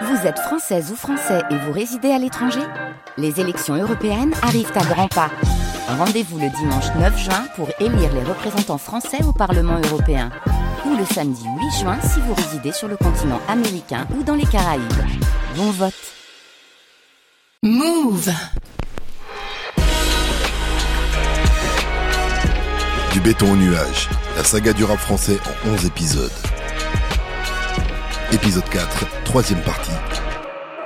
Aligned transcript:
Vous 0.00 0.26
êtes 0.26 0.38
française 0.38 0.90
ou 0.90 0.96
français 0.96 1.42
et 1.50 1.56
vous 1.56 1.72
résidez 1.72 2.10
à 2.10 2.18
l'étranger 2.18 2.62
Les 3.18 3.40
élections 3.40 3.74
européennes 3.74 4.32
arrivent 4.42 4.72
à 4.74 4.84
grands 4.84 5.08
pas. 5.08 5.30
Rendez-vous 5.86 6.38
le 6.38 6.48
dimanche 6.48 6.86
9 6.98 7.18
juin 7.18 7.44
pour 7.56 7.68
élire 7.78 8.12
les 8.14 8.24
représentants 8.24 8.78
français 8.78 9.22
au 9.24 9.32
Parlement 9.32 9.78
européen. 9.90 10.30
Ou 10.86 10.96
le 10.96 11.04
samedi 11.04 11.44
8 11.44 11.80
juin 11.80 11.98
si 12.00 12.20
vous 12.20 12.34
résidez 12.34 12.72
sur 12.72 12.88
le 12.88 12.96
continent 12.96 13.40
américain 13.48 14.06
ou 14.18 14.22
dans 14.22 14.34
les 14.34 14.46
Caraïbes. 14.46 14.82
Bon 15.56 15.70
vote 15.70 15.92
Move 17.62 18.32
Du 23.12 23.20
béton 23.20 23.52
au 23.52 23.56
nuage, 23.56 24.08
la 24.36 24.42
saga 24.42 24.72
du 24.72 24.84
rap 24.84 24.98
français 24.98 25.38
en 25.66 25.74
11 25.74 25.84
épisodes. 25.86 26.51
Épisode 28.32 28.68
4, 28.70 29.24
troisième 29.24 29.60
partie, 29.60 29.90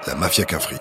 la 0.08 0.16
mafia 0.16 0.44
Cafri. 0.44 0.74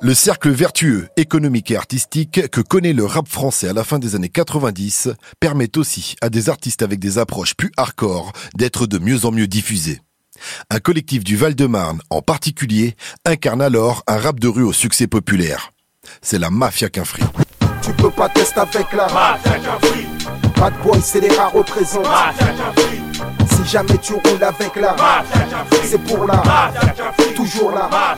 Le 0.00 0.14
cercle 0.14 0.50
vertueux, 0.50 1.08
économique 1.16 1.72
et 1.72 1.76
artistique 1.76 2.48
que 2.48 2.60
connaît 2.60 2.92
le 2.92 3.04
rap 3.04 3.26
français 3.26 3.68
à 3.68 3.72
la 3.72 3.82
fin 3.82 3.98
des 3.98 4.14
années 4.14 4.28
90 4.28 5.08
permet 5.40 5.76
aussi 5.76 6.14
à 6.20 6.28
des 6.28 6.48
artistes 6.48 6.82
avec 6.82 7.00
des 7.00 7.18
approches 7.18 7.54
plus 7.54 7.72
hardcore 7.76 8.30
d'être 8.54 8.86
de 8.86 8.98
mieux 8.98 9.24
en 9.24 9.32
mieux 9.32 9.48
diffusés. 9.48 10.00
Un 10.70 10.78
collectif 10.78 11.24
du 11.24 11.36
Val-de-Marne 11.36 12.00
en 12.10 12.22
particulier 12.22 12.94
incarne 13.24 13.62
alors 13.62 14.04
un 14.06 14.18
rap 14.18 14.38
de 14.38 14.46
rue 14.46 14.62
au 14.62 14.72
succès 14.72 15.08
populaire. 15.08 15.72
C'est 16.22 16.38
la 16.38 16.50
mafia 16.50 16.90
Quinfri. 16.90 17.24
Tu 17.82 17.92
peux 17.94 18.10
pas 18.10 18.28
tester 18.28 18.60
avec 18.60 18.92
la 18.92 19.08
mafia 19.12 19.78
Bad 20.56 20.74
boy, 20.82 21.00
c'est 21.02 21.20
les 21.20 21.34
rares 21.36 21.52
représentants. 21.52 22.08
Si 23.45 23.45
jamais 23.66 23.98
tu 23.98 24.14
roules 24.14 24.42
avec 24.42 24.76
la 24.76 24.96
c'est 25.82 25.98
pour 25.98 26.26
la 26.26 26.72
toujours 27.34 27.72
la 27.72 28.16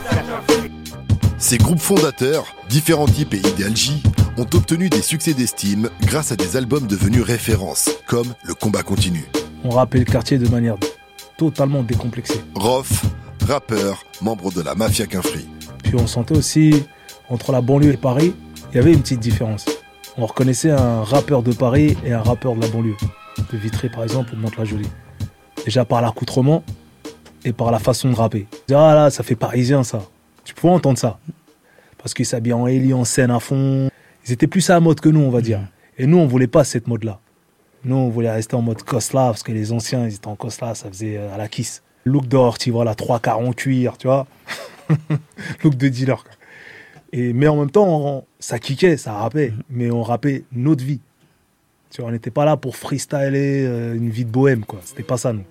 Ces 1.37 1.57
groupes 1.57 1.79
fondateurs, 1.79 2.45
différents 2.69 3.07
types 3.07 3.33
et 3.33 3.39
idéalgies, 3.39 4.03
ont 4.37 4.47
obtenu 4.53 4.89
des 4.89 5.01
succès 5.01 5.33
d'estime 5.33 5.89
grâce 6.01 6.31
à 6.31 6.35
des 6.35 6.55
albums 6.55 6.87
devenus 6.87 7.23
références, 7.23 7.89
comme 8.07 8.33
Le 8.43 8.53
combat 8.53 8.83
continue. 8.83 9.25
On 9.63 9.69
rappelle 9.69 10.01
le 10.01 10.11
quartier 10.11 10.37
de 10.37 10.47
manière 10.47 10.77
totalement 11.37 11.83
décomplexée. 11.83 12.41
Rof, 12.55 13.05
rappeur, 13.47 14.03
membre 14.21 14.51
de 14.51 14.61
la 14.61 14.75
mafia 14.75 15.05
Quinfri. 15.05 15.47
Puis 15.83 15.95
on 15.95 16.07
sentait 16.07 16.37
aussi, 16.37 16.85
entre 17.29 17.51
la 17.51 17.61
banlieue 17.61 17.93
et 17.93 17.97
Paris, 17.97 18.33
il 18.71 18.75
y 18.75 18.79
avait 18.79 18.93
une 18.93 19.01
petite 19.01 19.19
différence. 19.19 19.65
On 20.17 20.25
reconnaissait 20.25 20.71
un 20.71 21.03
rappeur 21.03 21.41
de 21.43 21.53
Paris 21.53 21.97
et 22.05 22.13
un 22.13 22.21
rappeur 22.21 22.55
de 22.55 22.61
la 22.61 22.67
banlieue. 22.67 22.97
De 23.51 23.57
Vitré 23.57 23.89
par 23.89 24.03
exemple 24.03 24.33
ou 24.33 24.35
de 24.35 24.41
Mantes-la-Jolie. 24.41 24.89
Déjà 25.65 25.85
par 25.85 26.01
l'accoutrement 26.01 26.63
et 27.45 27.53
par 27.53 27.71
la 27.71 27.79
façon 27.79 28.09
de 28.09 28.15
rapper. 28.15 28.47
Ah 28.71 28.93
là, 28.95 29.09
ça 29.09 29.23
fait 29.23 29.35
parisien 29.35 29.83
ça. 29.83 30.01
Tu 30.43 30.53
pouvais 30.53 30.73
entendre 30.73 30.97
ça. 30.97 31.19
Parce 31.97 32.13
qu'ils 32.13 32.25
s'habillaient 32.25 32.53
en 32.53 32.67
Eli, 32.67 32.93
en 32.93 33.03
scène 33.05 33.31
à 33.31 33.39
fond. 33.39 33.89
Ils 34.25 34.31
étaient 34.31 34.47
plus 34.47 34.69
à 34.69 34.73
la 34.73 34.79
mode 34.79 34.99
que 34.99 35.09
nous, 35.09 35.19
on 35.19 35.29
va 35.29 35.41
dire. 35.41 35.61
Et 35.97 36.07
nous, 36.07 36.17
on 36.17 36.25
voulait 36.27 36.47
pas 36.47 36.63
cette 36.63 36.87
mode-là. 36.87 37.19
Nous, 37.83 37.95
on 37.95 38.09
voulait 38.09 38.31
rester 38.31 38.55
en 38.55 38.61
mode 38.61 38.83
Cosla, 38.83 39.27
parce 39.27 39.43
que 39.43 39.51
les 39.51 39.71
anciens, 39.71 40.05
ils 40.07 40.15
étaient 40.15 40.27
en 40.27 40.35
Cosla, 40.35 40.75
ça 40.75 40.89
faisait 40.89 41.17
euh, 41.17 41.33
à 41.33 41.37
la 41.37 41.47
kiss. 41.47 41.81
Look 42.05 42.27
d'or, 42.27 42.57
tu 42.57 42.71
vois, 42.71 42.83
la 42.85 42.95
3 42.95 43.19
quarts 43.19 43.39
en 43.39 43.51
cuir, 43.53 43.97
tu 43.97 44.07
vois. 44.07 44.27
Look 45.63 45.75
de 45.75 45.87
dealer. 45.89 46.23
Quoi. 46.23 46.31
Et, 47.13 47.33
mais 47.33 47.47
en 47.47 47.57
même 47.57 47.71
temps, 47.71 47.87
on- 47.87 48.23
ça 48.39 48.59
kickait, 48.59 48.97
ça 48.97 49.13
rappait. 49.13 49.53
Mais 49.69 49.91
on 49.91 50.03
rappait 50.03 50.43
notre 50.51 50.83
vie. 50.83 50.99
Tu 51.91 52.01
vois, 52.01 52.09
on 52.09 52.13
n'était 52.13 52.31
pas 52.31 52.45
là 52.45 52.55
pour 52.55 52.75
freestyler 52.75 53.65
euh, 53.65 53.95
une 53.95 54.09
vie 54.09 54.25
de 54.25 54.29
bohème, 54.31 54.63
quoi. 54.63 54.79
C'était 54.83 55.03
pas 55.03 55.17
ça, 55.17 55.33
nous. 55.33 55.43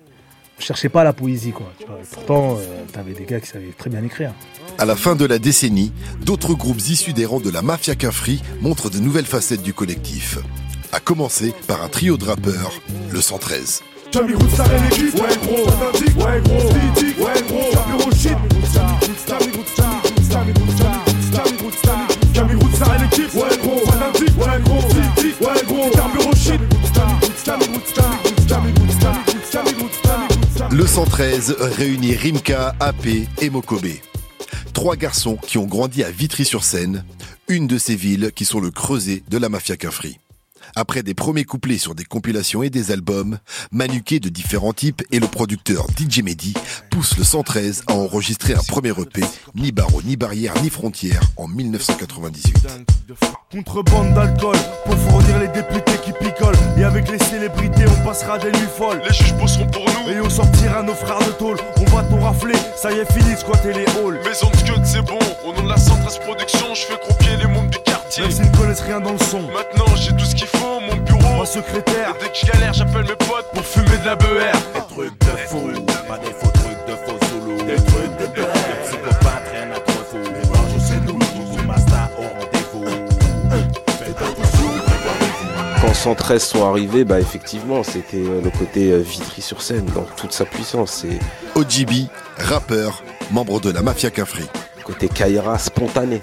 On 0.57 0.61
cherchait 0.61 0.89
pas 0.89 1.03
la 1.03 1.13
poésie, 1.13 1.51
quoi. 1.51 1.71
Tu 1.79 1.85
vois. 1.85 1.97
Et 1.97 2.05
pourtant, 2.13 2.57
euh, 2.57 2.83
t'avais 2.93 3.13
des 3.13 3.25
gars 3.25 3.39
qui 3.39 3.47
savaient 3.47 3.73
très 3.77 3.89
bien 3.89 4.03
écrire. 4.03 4.33
À 4.77 4.85
la 4.85 4.95
fin 4.95 5.15
de 5.15 5.25
la 5.25 5.39
décennie, 5.39 5.91
d'autres 6.25 6.53
groupes 6.53 6.79
issus 6.79 7.13
des 7.13 7.25
rangs 7.25 7.41
de 7.41 7.49
la 7.49 7.61
mafia 7.61 7.95
Quinfri 7.95 8.41
montrent 8.61 8.89
de 8.89 8.99
nouvelles 8.99 9.25
facettes 9.25 9.63
du 9.63 9.73
collectif. 9.73 10.37
À 10.91 10.99
commencer 10.99 11.53
par 11.67 11.83
un 11.83 11.89
trio 11.89 12.17
de 12.17 12.25
rappeurs, 12.25 12.71
le 13.11 13.21
113. 13.21 13.83
Jamie 14.11 14.33
Roots, 14.33 14.59
arrête 14.59 14.81
les 14.81 14.89
kiffs, 14.89 15.13
ouais 15.15 15.37
gros, 15.43 15.65
ouais 16.25 16.41
gros, 16.41 16.59
Stitik, 16.71 17.17
ouais 17.19 17.41
gros, 17.47 17.71
Jamie 17.73 18.03
Roots, 18.03 18.15
shit, 18.15 18.33
Jamie 19.27 19.51
Le 30.79 30.87
113 30.87 31.57
réunit 31.59 32.15
Rimka, 32.15 32.73
AP 32.79 33.05
et 33.41 33.49
Mokobe. 33.49 33.97
Trois 34.71 34.95
garçons 34.95 35.35
qui 35.35 35.57
ont 35.57 35.65
grandi 35.65 36.05
à 36.05 36.09
Vitry-sur-Seine, 36.09 37.03
une 37.49 37.67
de 37.67 37.77
ces 37.77 37.97
villes 37.97 38.31
qui 38.33 38.45
sont 38.45 38.61
le 38.61 38.71
creuset 38.71 39.21
de 39.27 39.37
la 39.37 39.49
mafia 39.49 39.75
Quinfri. 39.75 40.19
Après 40.75 41.03
des 41.03 41.13
premiers 41.13 41.43
couplets 41.43 41.77
sur 41.77 41.95
des 41.95 42.05
compilations 42.05 42.63
et 42.63 42.69
des 42.69 42.91
albums, 42.91 43.39
Manuquet 43.71 44.19
de 44.19 44.29
différents 44.29 44.73
types 44.73 45.03
et 45.11 45.19
le 45.19 45.27
producteur 45.27 45.87
DJ 45.97 46.21
Mehdi 46.21 46.53
poussent 46.89 47.17
le 47.17 47.23
113 47.23 47.83
à 47.87 47.93
enregistrer 47.93 48.53
un 48.53 48.63
premier 48.67 48.89
EP, 48.89 49.23
ni 49.55 49.71
barreau, 49.71 50.01
ni 50.03 50.15
barrière, 50.15 50.53
ni 50.61 50.69
frontière, 50.69 51.21
en 51.37 51.47
1998. 51.47 52.67
Contrebande 53.51 54.13
d'alcool 54.13 54.57
pour 54.85 54.95
fournir 54.95 55.39
les 55.39 55.47
députés 55.47 55.97
qui 56.03 56.11
picolent. 56.11 56.55
Et 56.77 56.83
avec 56.83 57.09
les 57.09 57.17
célébrités, 57.17 57.85
on 57.87 58.05
passera 58.05 58.37
des 58.37 58.51
nuits 58.51 58.69
folles. 58.77 59.01
Les 59.07 59.13
juges 59.13 59.33
bosseront 59.35 59.67
pour 59.67 59.85
nous. 59.85 60.11
Et 60.11 60.21
on 60.21 60.29
sortira 60.29 60.83
nos 60.83 60.93
frères 60.93 61.19
de 61.19 61.31
tôle. 61.31 61.57
On 61.77 61.85
va 61.85 62.03
tout 62.03 62.17
rafler, 62.17 62.53
ça 62.75 62.91
y 62.91 62.99
est, 62.99 63.11
fini 63.11 63.33
de 63.33 63.39
squatter 63.39 63.73
les 63.73 63.85
halls. 63.87 64.19
Maison 64.23 64.49
de 64.51 64.85
c'est 64.85 65.01
bon. 65.01 65.19
Au 65.45 65.53
nom 65.53 65.63
de 65.63 65.69
la 65.69 65.77
113 65.77 66.19
Production, 66.19 66.75
je 66.75 66.81
fais 66.81 66.99
croupier 66.99 67.37
les 67.37 67.47
membres 67.47 67.69
du 67.71 67.79
quartier. 68.09 68.23
Même 68.23 68.31
s'ils 68.31 68.51
ne 68.51 68.57
connaissent 68.57 68.81
rien 68.81 68.99
dans 68.99 69.13
le 69.13 69.17
son. 69.19 69.41
Maintenant, 69.41 69.95
j'ai 69.95 70.11
tout 70.11 70.25
ce 70.25 70.35
qu'il 70.35 70.47
faut, 70.47 70.79
mon 70.79 70.95
bureau. 70.97 71.39
Ma 71.39 71.45
secrétaire, 71.45 72.13
Et 72.15 72.23
dès 72.23 72.29
que 72.29 72.37
je 72.37 72.51
galère, 72.51 72.73
j'appelle 72.73 73.03
mes 73.03 73.15
potes 73.15 73.47
pour 73.53 73.63
fumer 73.63 73.97
de 73.97 74.05
la 74.05 74.15
beurre. 74.15 74.53
Des 74.73 74.95
trucs 74.95 75.19
de 75.19 75.25
fou, 75.47 75.69
pas 76.07 76.17
des 76.17 76.31
faux 76.31 76.51
trucs 76.53 76.85
de 76.87 76.95
faux 77.05 77.25
zoulous. 77.27 77.57
Des 77.63 77.75
trucs 77.75 78.17
de 78.19 78.25
bœuf, 78.35 78.53
des 78.53 78.89
psychopathes, 78.89 79.51
rien 79.53 79.71
à 79.71 79.79
trop 79.79 80.03
fou. 80.03 80.17
Les 80.17 80.49
marges, 80.49 80.79
c'est 80.79 81.05
nous, 81.05 81.13
nous, 81.17 81.63
Masta 81.65 82.09
au 82.17 82.21
rendez-vous. 82.21 82.85
Faites 83.99 84.17
attention. 84.17 84.69
Quand 85.81 85.93
113 85.93 86.43
sont 86.43 86.69
arrivés, 86.69 87.05
bah 87.05 87.19
effectivement, 87.19 87.83
c'était 87.83 88.17
euh, 88.17 88.41
le 88.43 88.49
côté 88.49 88.91
euh, 88.91 88.97
Vitry-sur-Seine 88.97 89.85
dans 89.95 90.05
toute 90.17 90.33
sa 90.33 90.43
puissance. 90.43 91.05
C'est 91.05 91.19
OGB, 91.55 92.09
rappeur, 92.37 93.01
membre 93.31 93.61
de 93.61 93.71
la 93.71 93.81
mafia 93.81 94.09
le 94.09 94.83
côté 94.83 95.07
Kaira 95.07 95.57
spontané. 95.57 96.21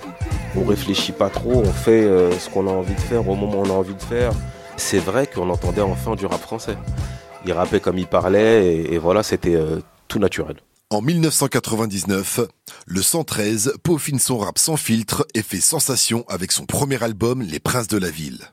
On 0.57 0.65
réfléchit 0.65 1.13
pas 1.13 1.29
trop, 1.29 1.61
on 1.65 1.73
fait 1.73 2.05
euh, 2.05 2.33
ce 2.39 2.49
qu'on 2.49 2.67
a 2.67 2.71
envie 2.71 2.95
de 2.95 3.01
faire 3.01 3.29
au 3.29 3.35
moment 3.35 3.61
où 3.61 3.67
on 3.67 3.71
a 3.71 3.75
envie 3.75 3.95
de 3.95 4.03
faire. 4.03 4.33
C'est 4.77 4.99
vrai 4.99 5.27
qu'on 5.27 5.51
entendait 5.51 5.83
enfin 5.83 6.15
du 6.15 6.27
rap 6.27 6.41
français. 6.41 6.77
Il 7.45 7.53
rappait 7.53 7.81
comme 7.81 7.99
il 7.99 8.07
parlait 8.07 8.67
et, 8.67 8.95
et 8.95 8.99
voilà, 8.99 9.23
c'était 9.23 9.55
euh, 9.55 9.81
tout 10.09 10.19
naturel. 10.19 10.57
En 10.91 11.03
1999, 11.03 12.41
le 12.87 13.03
113 13.03 13.75
peaufine 13.83 14.19
son 14.19 14.39
rap 14.39 14.57
sans 14.57 14.77
filtre 14.77 15.27
et 15.35 15.43
fait 15.43 15.61
sensation 15.61 16.25
avec 16.29 16.53
son 16.53 16.65
premier 16.65 17.03
album 17.03 17.43
Les 17.43 17.59
Princes 17.59 17.89
de 17.89 17.99
la 17.99 18.11
Ville. 18.11 18.53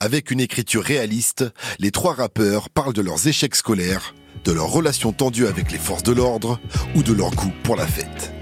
Avec 0.00 0.30
une 0.30 0.40
écriture 0.40 0.82
réaliste, 0.82 1.44
les 1.78 1.90
trois 1.90 2.14
rappeurs 2.14 2.70
parlent 2.70 2.94
de 2.94 3.02
leurs 3.02 3.28
échecs 3.28 3.54
scolaires, 3.54 4.14
de 4.44 4.52
leurs 4.52 4.70
relations 4.70 5.12
tendues 5.12 5.46
avec 5.46 5.70
les 5.70 5.78
forces 5.78 6.02
de 6.02 6.12
l'ordre 6.12 6.58
ou 6.96 7.02
de 7.02 7.12
leur 7.12 7.30
goût 7.30 7.52
pour 7.62 7.76
la 7.76 7.86
fête. 7.86 8.32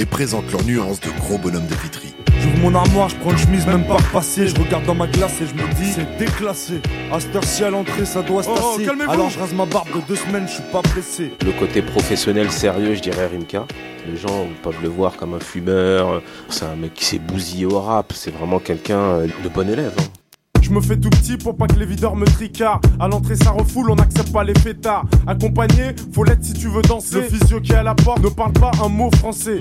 Et 0.00 0.06
présentent 0.06 0.50
leurs 0.50 0.64
nuances 0.64 0.98
de 1.00 1.10
gros 1.10 1.36
bonhommes 1.36 1.66
de 1.66 1.74
Vitry. 1.74 2.14
J'ouvre 2.40 2.56
mon 2.56 2.74
armoire, 2.74 3.10
je 3.10 3.16
prends 3.16 3.32
une 3.32 3.36
chemise 3.36 3.66
même 3.66 3.84
pas 3.84 3.96
repassée. 3.98 4.48
Je 4.48 4.54
regarde 4.56 4.86
dans 4.86 4.94
ma 4.94 5.06
glace 5.06 5.42
et 5.42 5.46
je 5.46 5.52
me 5.52 5.68
dis 5.74 5.92
C'est 5.92 6.16
déclassé. 6.16 6.80
À 7.12 7.20
cette 7.20 7.36
heure-ci 7.36 7.64
à 7.64 7.68
l'entrée, 7.70 8.06
ça 8.06 8.22
doit 8.22 8.42
se 8.42 8.48
Oh, 8.48 8.54
tasser. 8.54 8.86
calmez-vous. 8.86 9.10
Alors 9.10 9.28
je 9.28 9.38
rase 9.38 9.52
ma 9.52 9.66
barbe 9.66 9.88
de 9.94 10.00
deux 10.08 10.16
semaines, 10.16 10.46
je 10.48 10.54
suis 10.54 10.62
pas 10.72 10.80
blessé. 10.94 11.34
Le 11.44 11.52
côté 11.52 11.82
professionnel, 11.82 12.50
sérieux, 12.50 12.94
je 12.94 13.00
dirais 13.02 13.26
Rimka. 13.26 13.66
Les 14.10 14.16
gens 14.16 14.46
peuvent 14.62 14.82
le 14.82 14.88
voir 14.88 15.18
comme 15.18 15.34
un 15.34 15.40
fumeur. 15.40 16.22
C'est 16.48 16.64
un 16.64 16.76
mec 16.76 16.94
qui 16.94 17.04
s'est 17.04 17.18
bousillé 17.18 17.66
au 17.66 17.78
rap. 17.78 18.14
C'est 18.16 18.34
vraiment 18.34 18.58
quelqu'un 18.58 18.96
euh, 19.00 19.26
de 19.44 19.48
bon 19.50 19.68
élève. 19.68 19.92
hein. 19.98 20.19
Je 20.62 20.70
me 20.70 20.80
fais 20.80 20.96
tout 20.96 21.10
petit 21.10 21.36
pour 21.36 21.56
pas 21.56 21.66
que 21.66 21.74
les 21.78 21.86
videurs 21.86 22.14
me 22.16 22.24
tricardent. 22.26 22.84
À 23.00 23.08
l'entrée, 23.08 23.34
ça 23.36 23.50
refoule, 23.50 23.90
on 23.90 23.96
n'accepte 23.96 24.32
pas 24.32 24.44
les 24.44 24.54
fêtards. 24.58 25.04
Accompagné, 25.26 25.94
faut 26.12 26.22
l'être 26.24 26.44
si 26.44 26.52
tu 26.52 26.68
veux 26.68 26.82
danser. 26.82 27.16
Le 27.16 27.22
physio 27.22 27.60
qui 27.60 27.72
est 27.72 27.76
à 27.76 27.82
la 27.82 27.94
porte 27.94 28.22
ne 28.22 28.28
parle 28.28 28.52
pas 28.52 28.70
un 28.84 28.88
mot 28.88 29.10
français. 29.16 29.60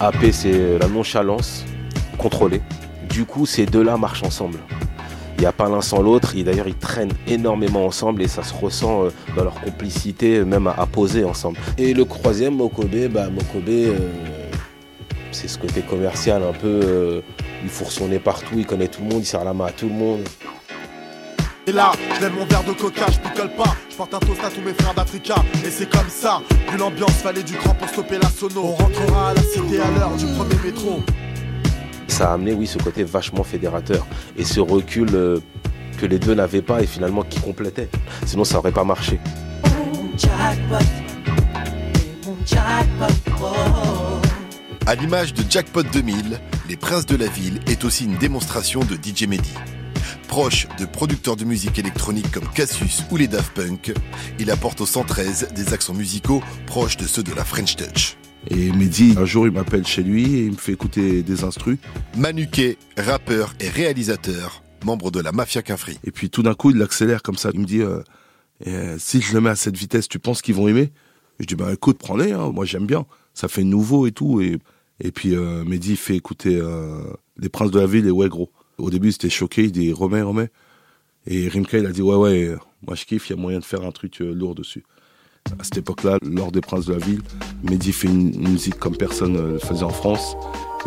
AP, 0.00 0.30
c'est 0.32 0.78
la 0.78 0.88
nonchalance 0.88 1.64
contrôlée. 2.18 2.60
Du 3.08 3.24
coup, 3.24 3.46
ces 3.46 3.64
deux-là 3.66 3.96
marchent 3.96 4.22
ensemble. 4.24 4.58
Il 5.38 5.40
n'y 5.40 5.46
a 5.46 5.52
pas 5.52 5.68
l'un 5.68 5.80
sans 5.80 6.02
l'autre. 6.02 6.36
Et 6.36 6.44
D'ailleurs, 6.44 6.68
ils 6.68 6.74
traînent 6.74 7.12
énormément 7.26 7.86
ensemble 7.86 8.22
et 8.22 8.28
ça 8.28 8.42
se 8.42 8.52
ressent 8.54 9.04
euh, 9.04 9.10
dans 9.36 9.44
leur 9.44 9.60
complicité, 9.60 10.36
euh, 10.38 10.44
même 10.44 10.66
à, 10.66 10.72
à 10.72 10.86
poser 10.86 11.24
ensemble. 11.24 11.58
Et 11.78 11.94
le 11.94 12.04
troisième, 12.04 12.56
Mokobe, 12.56 13.08
bah, 13.10 13.28
Mokobe, 13.30 13.68
euh, 13.68 13.96
c'est 15.30 15.48
ce 15.48 15.58
côté 15.58 15.80
commercial 15.80 16.42
un 16.42 16.52
peu. 16.52 16.68
euh, 16.68 17.20
il 17.62 17.68
fourre 17.68 17.92
son 17.92 18.08
nez 18.08 18.18
partout, 18.18 18.54
il 18.56 18.66
connaît 18.66 18.88
tout 18.88 19.02
le 19.02 19.08
monde, 19.08 19.20
il 19.22 19.26
serre 19.26 19.44
la 19.44 19.54
main 19.54 19.66
à 19.66 19.72
tout 19.72 19.88
le 19.88 19.94
monde. 19.94 20.28
Et 21.66 21.70
là, 21.72 21.92
je 22.16 22.20
lève 22.20 22.34
mon 22.34 22.44
verre 22.44 22.64
de 22.64 22.72
coca, 22.72 23.06
je 23.08 23.18
picole 23.20 23.50
pas. 23.54 23.76
Je 23.88 23.94
porte 23.96 24.12
un 24.14 24.18
toast 24.18 24.42
à 24.42 24.50
tous 24.50 24.60
mes 24.62 24.74
frères 24.74 24.94
d'Africa. 24.94 25.36
Et 25.64 25.70
c'est 25.70 25.88
comme 25.88 26.08
ça, 26.08 26.42
vu 26.70 26.76
l'ambiance, 26.76 27.12
fallait 27.12 27.44
du 27.44 27.54
grand 27.54 27.74
pour 27.74 27.88
stopper 27.88 28.18
la 28.20 28.28
sono. 28.28 28.64
On 28.64 28.74
rentrera 28.74 29.30
à 29.30 29.34
la 29.34 29.42
cité 29.42 29.80
à 29.80 29.88
l'heure 29.92 30.16
du 30.16 30.26
premier 30.26 30.56
métro. 30.64 31.00
Ça 32.08 32.30
a 32.30 32.34
amené, 32.34 32.52
oui, 32.52 32.66
ce 32.66 32.78
côté 32.78 33.04
vachement 33.04 33.44
fédérateur. 33.44 34.04
Et 34.36 34.44
ce 34.44 34.58
recul 34.58 35.08
euh, 35.14 35.38
que 35.98 36.06
les 36.06 36.18
deux 36.18 36.34
n'avaient 36.34 36.62
pas 36.62 36.82
et 36.82 36.86
finalement 36.86 37.22
qui 37.22 37.38
complétait. 37.38 37.88
Sinon, 38.26 38.42
ça 38.42 38.58
aurait 38.58 38.72
pas 38.72 38.84
marché. 38.84 39.20
À 44.84 44.96
l'image 44.96 45.32
de 45.32 45.48
Jackpot 45.48 45.84
2000, 45.84 46.40
Les 46.68 46.76
Princes 46.76 47.06
de 47.06 47.14
la 47.14 47.28
Ville 47.28 47.60
est 47.68 47.84
aussi 47.84 48.04
une 48.04 48.16
démonstration 48.16 48.80
de 48.80 48.96
DJ 48.96 49.28
Mehdi. 49.28 49.54
Proche 50.26 50.66
de 50.76 50.86
producteurs 50.86 51.36
de 51.36 51.44
musique 51.44 51.78
électronique 51.78 52.32
comme 52.32 52.48
Cassius 52.48 53.04
ou 53.12 53.16
les 53.16 53.28
Daft 53.28 53.54
Punk, 53.54 53.92
il 54.40 54.50
apporte 54.50 54.80
au 54.80 54.86
113 54.86 55.50
des 55.54 55.72
accents 55.72 55.94
musicaux 55.94 56.42
proches 56.66 56.96
de 56.96 57.06
ceux 57.06 57.22
de 57.22 57.32
la 57.32 57.44
French 57.44 57.76
Touch. 57.76 58.16
Et 58.50 58.72
Mehdi, 58.72 59.14
un 59.16 59.24
jour, 59.24 59.46
il 59.46 59.52
m'appelle 59.52 59.86
chez 59.86 60.02
lui 60.02 60.34
et 60.34 60.46
il 60.46 60.52
me 60.52 60.56
fait 60.56 60.72
écouter 60.72 61.22
des 61.22 61.44
instrus. 61.44 61.78
Manuquet, 62.16 62.76
rappeur 62.96 63.54
et 63.60 63.68
réalisateur, 63.68 64.64
membre 64.84 65.12
de 65.12 65.20
la 65.20 65.30
Mafia 65.30 65.62
Quinfri. 65.62 66.00
Et 66.02 66.10
puis 66.10 66.28
tout 66.28 66.42
d'un 66.42 66.54
coup, 66.54 66.70
il 66.70 66.76
l'accélère 66.76 67.22
comme 67.22 67.36
ça. 67.36 67.50
Il 67.54 67.60
me 67.60 67.66
dit, 67.66 67.82
euh, 67.82 68.00
euh, 68.66 68.96
si 68.98 69.20
je 69.20 69.32
le 69.32 69.40
mets 69.40 69.50
à 69.50 69.56
cette 69.56 69.76
vitesse, 69.76 70.08
tu 70.08 70.18
penses 70.18 70.42
qu'ils 70.42 70.56
vont 70.56 70.66
aimer? 70.66 70.90
Je 71.38 71.46
dis, 71.46 71.54
bah 71.54 71.72
écoute, 71.72 71.98
prends-les, 71.98 72.32
hein, 72.32 72.50
moi 72.52 72.64
j'aime 72.64 72.86
bien. 72.86 73.06
Ça 73.32 73.46
fait 73.46 73.64
nouveau 73.64 74.08
et 74.08 74.12
tout. 74.12 74.40
Et, 74.40 74.58
et 75.00 75.12
puis 75.12 75.34
euh, 75.34 75.64
Mehdi 75.64 75.96
fait 75.96 76.16
écouter 76.16 76.58
euh, 76.60 77.02
Les 77.38 77.48
Princes 77.48 77.70
de 77.70 77.80
la 77.80 77.86
Ville 77.86 78.06
et 78.06 78.10
Ouais 78.10 78.28
Gros. 78.28 78.50
Au 78.78 78.90
début, 78.90 79.12
c'était 79.12 79.30
choqué, 79.30 79.64
il 79.64 79.72
dit, 79.72 79.92
remets, 79.92 80.22
remets. 80.22 80.50
Et 81.26 81.48
Rimka, 81.48 81.78
il 81.78 81.86
a 81.86 81.92
dit, 81.92 82.02
ouais, 82.02 82.16
ouais, 82.16 82.56
moi 82.86 82.96
je 82.96 83.04
kiffe, 83.04 83.28
il 83.30 83.36
y 83.36 83.38
a 83.38 83.40
moyen 83.40 83.58
de 83.58 83.64
faire 83.64 83.84
un 83.84 83.92
truc 83.92 84.20
euh, 84.20 84.32
lourd 84.32 84.54
dessus. 84.54 84.84
À 85.58 85.64
cette 85.64 85.78
époque-là, 85.78 86.18
lors 86.22 86.52
des 86.52 86.60
Princes 86.60 86.86
de 86.86 86.94
la 86.94 86.98
Ville, 86.98 87.22
Mehdi 87.64 87.92
fait 87.92 88.08
une, 88.08 88.34
une 88.34 88.48
musique 88.50 88.78
comme 88.78 88.96
personne 88.96 89.32
ne 89.32 89.42
le 89.42 89.58
faisait 89.58 89.84
en 89.84 89.90
France. 89.90 90.36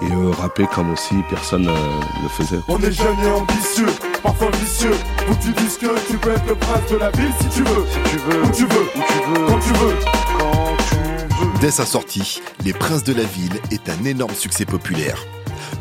Et 0.02 0.12
euh, 0.12 0.32
rapper 0.32 0.66
comme 0.74 0.92
aussi 0.92 1.16
personne 1.30 1.68
euh, 1.68 1.72
ne 1.72 2.24
le 2.24 2.30
faisait. 2.30 2.60
On 2.68 2.78
est 2.80 2.92
jeunes 2.92 3.20
et 3.24 3.32
ambitieux, 3.32 3.88
parfois 4.22 4.52
vicieux. 4.52 4.92
Où 5.30 5.36
tu 5.36 5.54
dis 5.54 5.78
que 5.78 6.12
tu 6.12 6.18
peux 6.18 6.32
être 6.32 6.48
le 6.48 6.56
prince 6.56 6.92
de 6.92 6.98
la 6.98 7.12
ville 7.12 7.32
si 7.40 7.48
tu 7.48 7.64
veux. 7.64 7.86
Si 7.88 8.12
tu 8.12 8.18
veux, 8.18 8.44
où 8.44 8.52
tu 8.52 8.66
veux, 8.66 8.82
où 8.82 9.04
tu 9.08 9.40
veux, 9.40 9.46
quand 9.48 9.60
tu 9.60 9.74
veux. 9.74 10.25
Dès 11.66 11.72
sa 11.72 11.86
sortie, 11.88 12.44
Les 12.64 12.74
Princes 12.74 13.04
de 13.04 13.12
la 13.12 13.24
Ville 13.24 13.60
est 13.72 13.90
un 13.90 14.06
énorme 14.06 14.36
succès 14.36 14.66
populaire. 14.66 15.26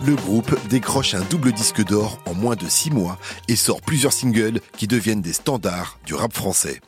Le 0.07 0.15
groupe 0.15 0.57
décroche 0.71 1.13
un 1.13 1.21
double 1.21 1.53
disque 1.53 1.85
d'or 1.85 2.19
en 2.25 2.33
moins 2.33 2.57
de 2.57 2.65
six 2.65 2.91
mois 2.91 3.19
et 3.49 3.55
sort 3.55 3.83
plusieurs 3.83 4.15
singles 4.15 4.61
qui 4.79 4.87
deviennent 4.87 5.21
des 5.21 5.35
standards 5.35 5.99
du 6.07 6.15
rap 6.15 6.33
français, 6.33 6.81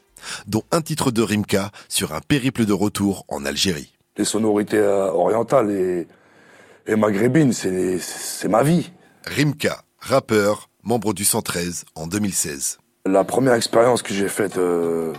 dont 0.47 0.63
un 0.73 0.81
titre 0.81 1.11
de 1.11 1.21
Rimka 1.21 1.73
sur 1.91 2.15
un 2.15 2.23
périple 2.23 2.65
de 2.65 2.73
retour 2.73 3.27
en 3.29 3.45
Algérie. 3.45 3.93
les 4.17 4.25
sonorités 4.25 4.79
euh, 4.79 5.11
orientales 5.13 5.71
et, 5.71 6.09
et 6.87 6.97
maghrébines, 6.97 7.53
c'est 7.53 7.99
c'est 7.99 8.49
ma 8.49 8.63
vie. 8.63 8.93
Rimka, 9.27 9.83
rappeur, 10.01 10.71
membre 10.85 11.13
du 11.13 11.27
113 11.27 11.85
en 11.97 12.07
2016. 12.07 12.79
La 13.05 13.25
première 13.25 13.53
expérience 13.53 14.01
que 14.01 14.15
j'ai 14.15 14.29
faite 14.29 14.57
euh, 14.57 15.13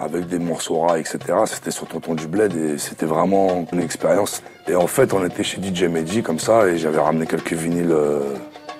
avec 0.00 0.26
des 0.26 0.38
morceaux 0.38 0.80
rap, 0.80 0.98
etc., 0.98 1.18
c'était 1.46 1.70
sur 1.70 1.86
Tonton 1.86 2.14
du 2.14 2.26
Bled 2.26 2.54
et 2.56 2.78
c'était 2.78 3.06
vraiment 3.06 3.66
une 3.72 3.80
expérience. 3.80 4.42
Et 4.68 4.74
en 4.74 4.86
fait, 4.86 5.12
on 5.12 5.24
était 5.24 5.44
chez 5.44 5.58
DJ 5.62 5.84
Mehdi 5.84 6.22
comme 6.22 6.38
ça 6.38 6.66
et 6.66 6.78
j'avais 6.78 7.00
ramené 7.00 7.26
quelques 7.26 7.52
vinyles 7.52 7.92
euh, 7.92 8.20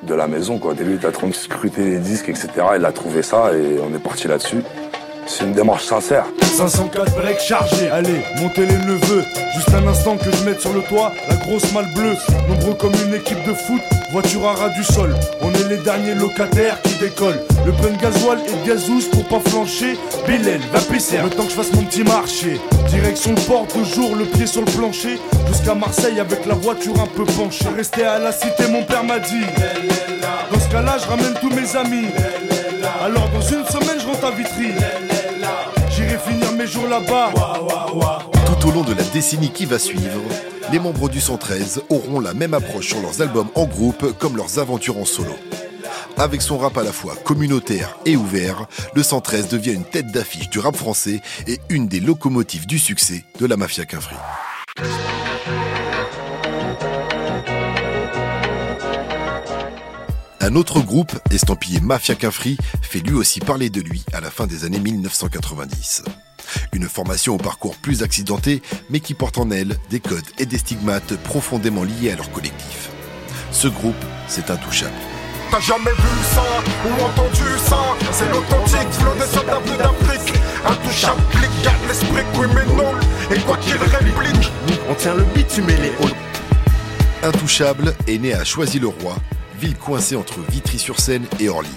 de 0.03 0.15
la 0.15 0.27
maison. 0.27 0.59
Quoi. 0.59 0.75
Dès 0.75 0.85
lui, 0.85 0.99
il 1.03 1.13
train 1.13 1.29
de 1.29 1.33
scruter 1.33 1.85
les 1.85 1.99
disques, 1.99 2.29
etc. 2.29 2.49
Il 2.77 2.85
a 2.85 2.93
trouvé 2.93 3.23
ça 3.23 3.53
et 3.55 3.79
on 3.81 3.95
est 3.95 4.03
parti 4.03 4.29
là-dessus. 4.29 4.63
C'est 5.27 5.45
une 5.45 5.53
démarche 5.53 5.85
sincère. 5.85 6.27
504 6.43 7.15
breaks 7.17 7.41
chargés, 7.41 7.89
allez, 7.89 8.21
montez 8.41 8.67
les 8.67 8.77
neveux. 8.77 9.25
Juste 9.55 9.71
un 9.75 9.87
instant 9.89 10.19
que 10.19 10.31
je 10.31 10.45
mette 10.45 10.61
sur 10.61 10.73
le 10.73 10.83
toit 10.83 11.13
la 11.29 11.37
grosse 11.37 11.73
malle 11.73 11.93
bleue. 11.95 12.15
Nombreux 12.49 12.75
comme 12.75 12.93
une 13.07 13.15
équipe 13.15 13.43
de 13.47 13.55
foot, 13.55 13.81
voiture 14.13 14.47
à 14.47 14.53
ras 14.53 14.69
du 14.71 14.85
sol. 14.85 15.15
On 15.41 15.51
est 15.53 15.69
les 15.69 15.79
derniers 15.79 16.15
locataires 16.15 16.81
qui 16.83 16.99
décollent. 16.99 17.41
Le 17.65 17.73
plein 17.73 17.93
gasoil 17.97 18.41
et 18.47 18.53
de 18.53 18.67
gazouze 18.67 19.07
pour 19.07 19.25
pas 19.25 19.41
flancher. 19.49 19.97
Bélène, 20.27 20.61
va 20.73 20.81
pisser, 20.81 21.19
le 21.23 21.31
temps 21.31 21.45
que 21.45 21.51
je 21.51 21.55
fasse 21.55 21.73
mon 21.73 21.83
petit 21.85 22.03
marché. 22.05 22.61
Direction 22.89 23.35
le 23.35 23.41
port, 23.41 23.67
toujours 23.67 24.17
le 24.17 24.25
pied 24.25 24.47
sur 24.47 24.61
le 24.61 24.71
plancher. 24.71 25.19
Jusqu'à 25.49 25.75
Marseille 25.75 26.21
avec 26.21 26.45
la 26.45 26.55
voiture 26.55 26.95
un 27.01 27.07
peu 27.07 27.25
penchée. 27.25 27.65
Rester 27.75 28.05
à 28.05 28.19
la 28.19 28.33
cité, 28.33 28.67
mon 28.71 28.85
père 28.85 29.03
m'a 29.03 29.19
dit. 29.19 29.45
Dans 30.53 30.61
ce 30.61 30.69
cas-là, 30.71 30.97
je 31.03 31.09
ramène 31.09 31.35
tous 31.41 31.51
mes 31.51 31.77
amis. 31.77 32.09
Alors 33.03 33.29
dans 33.31 33.41
une 33.41 33.65
semaine, 33.65 33.99
je 33.99 34.07
rentre 34.07 34.25
à 34.27 34.31
Vitry. 34.31 34.73
J'irai 35.91 36.19
finir 36.19 36.53
mes 36.53 36.67
jours 36.67 36.87
là-bas. 36.87 37.31
Tout 38.47 38.69
au 38.69 38.73
long 38.73 38.83
de 38.83 38.93
la 38.93 39.05
décennie 39.05 39.51
qui 39.51 39.65
va 39.65 39.79
suivre, 39.79 40.21
les 40.71 40.79
membres 40.79 41.09
du 41.09 41.21
113 41.21 41.83
auront 41.89 42.21
la 42.21 42.35
même 42.35 42.53
approche 42.53 42.89
sur 42.89 43.01
leurs 43.01 43.23
albums 43.23 43.49
en 43.55 43.65
groupe 43.65 44.19
comme 44.19 44.37
leurs 44.37 44.59
aventures 44.59 44.99
en 44.99 45.05
solo. 45.05 45.35
Avec 46.17 46.43
son 46.43 46.59
rap 46.59 46.79
à 46.79 46.85
la 46.85 46.93
fois 46.93 47.17
communautaire 47.17 47.97
et 48.07 48.17
ouvert, 48.17 48.67
le 48.95 49.03
113 49.03 49.49
devient 49.49 49.73
une 49.73 49.85
tête 49.85 50.13
d'affiche 50.13 50.49
du 50.49 50.61
rap 50.61 50.77
français 50.77 51.21
et 51.49 51.59
une 51.71 51.89
des 51.89 52.01
locomotives 52.01 52.67
du 52.67 52.79
succès 52.79 53.25
de 53.41 53.47
la 53.47 53.57
mafia 53.57 53.85
Quinfri. 53.85 54.15
Un 60.41 60.55
autre 60.57 60.81
groupe, 60.81 61.19
estampillé 61.31 61.81
Mafia 61.81 62.15
Quinfri, 62.15 62.59
fait 62.83 63.01
lui 63.01 63.15
aussi 63.15 63.41
parler 63.41 63.71
de 63.71 63.81
lui 63.81 64.05
à 64.13 64.21
la 64.21 64.31
fin 64.31 64.47
des 64.47 64.65
années 64.65 64.79
1990. 64.79 66.05
Une 66.73 66.89
formation 66.89 67.35
au 67.35 67.39
parcours 67.39 67.77
plus 67.77 68.03
accidenté, 68.03 68.63
mais 68.91 69.01
qui 69.01 69.15
porte 69.15 69.39
en 69.39 69.51
elle 69.51 69.77
des 69.91 70.01
codes 70.01 70.23
et 70.39 70.47
des 70.47 70.59
stigmates 70.59 71.17
profondément 71.23 71.83
liés 71.83 72.13
à 72.13 72.17
leur 72.17 72.31
collectif. 72.31 72.91
Ce 73.51 73.69
groupe, 73.69 73.95
c'est 74.29 74.51
intouchable. 74.51 74.93
T'as 75.50 75.61
jamais 75.61 75.91
vu 75.91 76.25
ça 76.35 76.43
ou 76.85 77.05
entendu 77.05 77.58
ça? 77.64 77.79
C'est 78.12 78.29
l'authentique 78.31 78.91
flot 78.93 79.14
des 79.14 79.26
soldats 79.26 79.61
venus 79.64 79.79
d'Afrique 79.79 80.35
Intouchable, 80.67 81.20
clic, 81.31 81.50
garde 81.62 81.76
l'esprit 81.88 82.25
criminel 82.32 82.96
Et 83.31 83.38
quoi 83.41 83.56
qu'il 83.58 83.76
réplique 83.76 84.52
On 84.88 84.94
tient 84.94 85.14
le 85.14 85.25
beat, 85.35 85.49
tu 85.49 85.62
mets 85.62 85.76
les 85.76 85.91
halls. 85.91 86.14
Intouchable 87.23 87.94
est 88.06 88.19
né 88.19 88.35
à 88.35 88.44
Choisy-le-Roi, 88.44 89.17
ville 89.61 89.76
coincée 89.76 90.17
entre 90.17 90.41
Vitry-sur-Seine 90.50 91.26
et 91.41 91.49
Orly. 91.49 91.70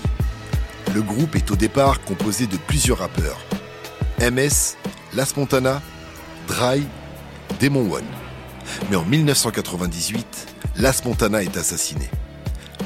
Le 0.93 1.01
groupe 1.01 1.35
est 1.35 1.51
au 1.51 1.55
départ 1.55 2.01
composé 2.01 2.47
de 2.47 2.57
plusieurs 2.57 2.99
rappeurs. 2.99 3.37
MS, 4.19 4.75
Las 5.13 5.35
Montana, 5.35 5.81
Dry, 6.47 6.83
Demon 7.59 7.91
One. 7.91 8.05
Mais 8.89 8.95
en 8.95 9.05
1998, 9.05 10.47
Las 10.77 11.05
Montana 11.05 11.43
est 11.43 11.55
assassiné. 11.57 12.09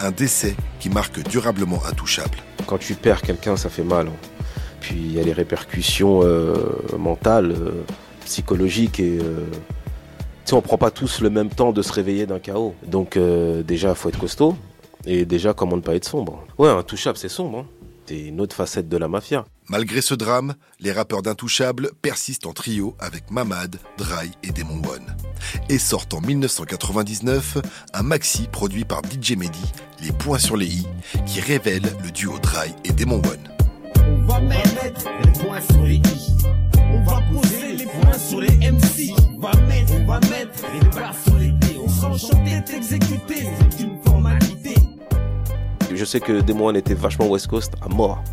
Un 0.01 0.11
décès 0.11 0.55
qui 0.81 0.89
marque 0.89 1.23
durablement 1.29 1.79
Intouchable. 1.89 2.38
Quand 2.67 2.77
tu 2.77 2.95
perds 2.95 3.21
quelqu'un, 3.21 3.55
ça 3.55 3.69
fait 3.69 3.83
mal. 3.83 4.07
hein. 4.07 4.11
Puis 4.81 4.95
il 4.95 5.13
y 5.13 5.19
a 5.19 5.23
les 5.23 5.31
répercussions 5.31 6.21
euh, 6.23 6.55
mentales, 6.97 7.51
euh, 7.51 7.83
psychologiques 8.25 9.00
et. 9.00 9.19
euh, 9.19 9.45
tu 10.43 10.50
sais, 10.50 10.53
on 10.55 10.61
prend 10.61 10.77
pas 10.79 10.89
tous 10.89 11.21
le 11.21 11.29
même 11.29 11.50
temps 11.50 11.71
de 11.71 11.83
se 11.83 11.93
réveiller 11.93 12.25
d'un 12.25 12.39
chaos. 12.39 12.73
Donc 12.85 13.15
euh, 13.15 13.61
déjà, 13.63 13.93
faut 13.95 14.09
être 14.09 14.19
costaud. 14.19 14.55
Et 15.05 15.23
déjà, 15.25 15.53
comment 15.53 15.75
ne 15.77 15.81
pas 15.81 15.95
être 15.95 16.05
sombre 16.05 16.43
Ouais, 16.57 16.69
intouchable, 16.69 17.17
c'est 17.17 17.29
sombre. 17.29 17.59
hein. 17.59 17.65
C'est 18.05 18.20
une 18.20 18.41
autre 18.41 18.55
facette 18.55 18.89
de 18.89 18.98
la 18.98 19.08
mafia. 19.08 19.46
Malgré 19.70 20.01
ce 20.01 20.13
drame, 20.13 20.55
les 20.81 20.91
rappeurs 20.91 21.22
d'Intouchable 21.22 21.91
persistent 22.01 22.46
en 22.46 22.51
trio 22.51 22.93
avec 23.00 23.31
Mamad, 23.31 23.77
Dry 23.98 24.31
et 24.43 24.51
Demon 24.51 24.81
One. 24.86 25.15
Et 25.70 25.77
sortent 25.77 26.13
en 26.13 26.20
1999 26.20 27.60
un 27.93 28.03
maxi 28.03 28.50
produit 28.51 28.84
par 28.84 29.01
DJ 29.03 29.38
Mehdi, 29.38 29.72
Les 30.01 30.12
Points 30.12 30.39
sur 30.39 30.58
les 30.58 30.67
I, 30.67 30.88
qui 31.25 31.39
révèle 31.39 31.84
le 32.03 32.12
duo 32.12 32.38
Dry 32.39 32.74
et 32.84 32.91
Demon 32.91 33.22
One. 33.25 33.50
On 34.05 34.25
va 34.25 34.41
mettre 34.41 35.05
les 35.24 35.31
points 35.31 35.62
sur 35.62 35.84
les 35.84 35.96
i. 35.96 36.38
On 36.93 37.03
va 37.03 37.22
poser 37.31 37.74
les 37.77 37.86
points 37.86 38.17
sur 38.17 38.41
les 38.41 38.72
MC. 38.72 39.13
On 39.36 39.39
va 39.39 39.55
mettre, 39.62 39.93
on 39.93 40.05
va 40.05 40.20
mettre 40.20 40.65
les 40.74 40.89
barres 40.89 41.15
sur 41.24 41.36
les 41.36 41.51
D. 41.51 41.77
On 41.81 41.88
sera 41.88 42.10
enchanté 42.10 42.60
d'exécuter, 42.62 43.48
c'est 43.72 43.84
une 43.84 43.98
formalité. 44.03 44.75
Je 45.93 46.05
sais 46.05 46.19
que 46.19 46.41
Demon 46.41 46.67
One 46.67 46.77
était 46.77 46.93
vachement 46.93 47.27
West 47.27 47.48
Coast 47.48 47.74
à 47.81 47.88
mort. 47.88 48.24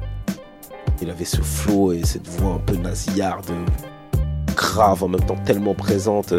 Il 1.02 1.10
avait 1.10 1.24
ce 1.24 1.40
flow 1.40 1.92
et 1.92 2.04
cette 2.04 2.26
voix 2.26 2.54
un 2.54 2.58
peu 2.58 2.76
nasillarde, 2.76 3.50
grave 4.56 5.04
en 5.04 5.08
même 5.08 5.24
temps 5.24 5.36
tellement 5.44 5.74
présente. 5.74 6.34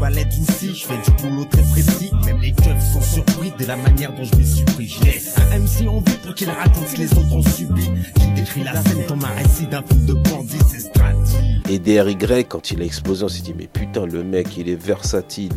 À 0.00 0.10
l'aide 0.10 0.28
aussi, 0.28 0.74
je 0.74 0.86
fais 0.86 0.96
du 1.04 1.10
boulot 1.22 1.44
très 1.44 1.60
précis. 1.62 2.10
Même 2.24 2.40
les 2.40 2.52
keufs 2.52 2.92
sont 2.94 3.02
surpris 3.02 3.52
de 3.58 3.66
la 3.66 3.76
manière 3.76 4.14
dont 4.14 4.24
je 4.24 4.36
me 4.36 4.42
suis 4.42 4.64
pris. 4.64 4.86
Je 4.86 5.04
laisse 5.04 5.36
un 5.38 5.58
MC 5.58 5.88
en 5.88 5.98
vue 5.98 6.16
pour 6.24 6.34
qu'il 6.34 6.48
raconte 6.48 6.86
ce 6.86 6.94
que 6.94 7.00
les 7.00 7.12
autres 7.12 7.32
ont 7.34 7.42
subi. 7.42 7.90
Qu'il 8.14 8.34
décrit 8.34 8.64
la 8.64 8.80
scène 8.80 9.04
comme 9.06 9.24
un 9.24 9.34
récit 9.42 9.66
d'un 9.66 9.82
film 9.82 10.06
de 10.06 10.14
bandit, 10.14 10.58
c'est 10.68 10.80
stratégie. 10.80 11.47
Et 11.70 11.78
DRY, 11.78 12.16
quand 12.48 12.70
il 12.70 12.80
a 12.80 12.84
explosé, 12.84 13.24
on 13.24 13.28
s'est 13.28 13.42
dit, 13.42 13.54
mais 13.56 13.66
putain, 13.66 14.06
le 14.06 14.24
mec, 14.24 14.56
il 14.56 14.70
est 14.70 14.82
versatile. 14.82 15.52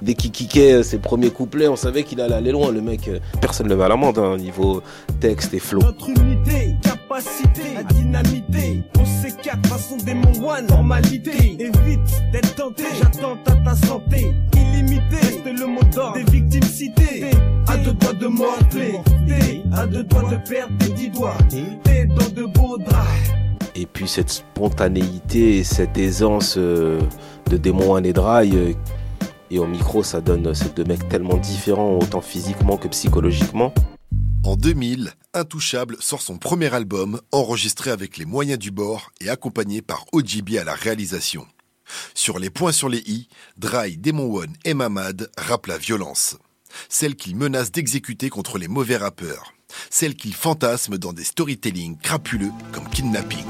Dès 0.00 0.14
qu'il 0.14 0.30
kickait 0.30 0.84
ses 0.84 0.98
premiers 0.98 1.30
couplets, 1.30 1.66
on 1.66 1.74
savait 1.74 2.04
qu'il 2.04 2.20
allait 2.20 2.36
aller 2.36 2.52
loin. 2.52 2.70
Le 2.70 2.80
mec, 2.80 3.08
euh, 3.08 3.18
personne 3.40 3.66
ne 3.66 3.74
met 3.74 3.82
à 3.82 3.88
l'amende, 3.88 4.16
hein, 4.18 4.36
niveau 4.36 4.80
texte 5.18 5.54
et 5.54 5.58
flow. 5.58 5.80
Notre 5.80 6.08
unité, 6.08 6.76
capacité 6.82 7.76
à 7.76 7.82
dynamiter. 7.82 8.84
On 8.96 9.02
C4, 9.02 9.66
façon 9.66 9.96
démon 9.96 10.30
one, 10.40 10.66
normalité. 10.68 11.56
Évite 11.58 12.22
d'être 12.32 12.54
tenté, 12.54 12.84
j'attends 13.00 13.36
à 13.46 13.56
ta 13.56 13.74
santé. 13.74 14.34
Illimité, 14.56 15.16
reste 15.16 15.46
le 15.46 15.66
mot 15.66 15.82
d'ordre 15.92 16.14
des 16.14 16.30
victimes 16.30 16.62
citées. 16.62 17.24
À 17.66 17.76
deux 17.78 17.92
doigts 17.92 18.12
de 18.12 18.28
T'es 19.26 19.62
à 19.72 19.86
deux 19.86 20.04
doigts 20.04 20.30
de 20.30 20.48
perdre 20.48 20.72
tes 20.78 20.92
dix 20.92 21.08
doigts. 21.08 21.36
T'es 21.82 22.06
dans 22.06 22.28
de 22.28 22.46
beaux 22.46 22.78
draps. 22.78 23.45
Et 23.78 23.84
puis 23.84 24.08
cette 24.08 24.30
spontanéité 24.30 25.58
et 25.58 25.64
cette 25.64 25.98
aisance 25.98 26.54
euh, 26.56 26.98
de 27.50 27.58
Démon 27.58 27.92
One 27.92 28.06
et 28.06 28.14
Dry. 28.14 28.50
euh, 28.56 28.72
et 29.50 29.58
au 29.58 29.66
micro, 29.66 30.02
ça 30.02 30.20
donne 30.20 30.54
ces 30.54 30.70
deux 30.70 30.84
mecs 30.84 31.08
tellement 31.08 31.36
différents, 31.36 31.98
autant 31.98 32.22
physiquement 32.22 32.78
que 32.78 32.88
psychologiquement. 32.88 33.72
En 34.44 34.56
2000, 34.56 35.12
Intouchable 35.34 35.96
sort 36.00 36.22
son 36.22 36.38
premier 36.38 36.72
album, 36.74 37.20
enregistré 37.30 37.90
avec 37.90 38.16
les 38.16 38.24
moyens 38.24 38.58
du 38.58 38.70
bord 38.70 39.10
et 39.20 39.28
accompagné 39.28 39.82
par 39.82 40.06
OGB 40.12 40.56
à 40.58 40.64
la 40.64 40.74
réalisation. 40.74 41.46
Sur 42.14 42.38
les 42.38 42.50
points 42.50 42.72
sur 42.72 42.88
les 42.88 43.02
i, 43.06 43.28
Dry, 43.56 43.98
Demon 43.98 44.34
One 44.34 44.54
et 44.64 44.74
Mamad 44.74 45.30
rappent 45.36 45.66
la 45.66 45.78
violence. 45.78 46.38
Celle 46.88 47.14
qu'ils 47.14 47.36
menacent 47.36 47.72
d'exécuter 47.72 48.30
contre 48.30 48.58
les 48.58 48.68
mauvais 48.68 48.96
rappeurs. 48.96 49.52
Celle 49.90 50.14
qu'ils 50.14 50.34
fantasment 50.34 50.96
dans 50.98 51.12
des 51.12 51.24
storytelling 51.24 51.96
crapuleux 51.98 52.52
comme 52.72 52.88
Kidnapping. 52.88 53.44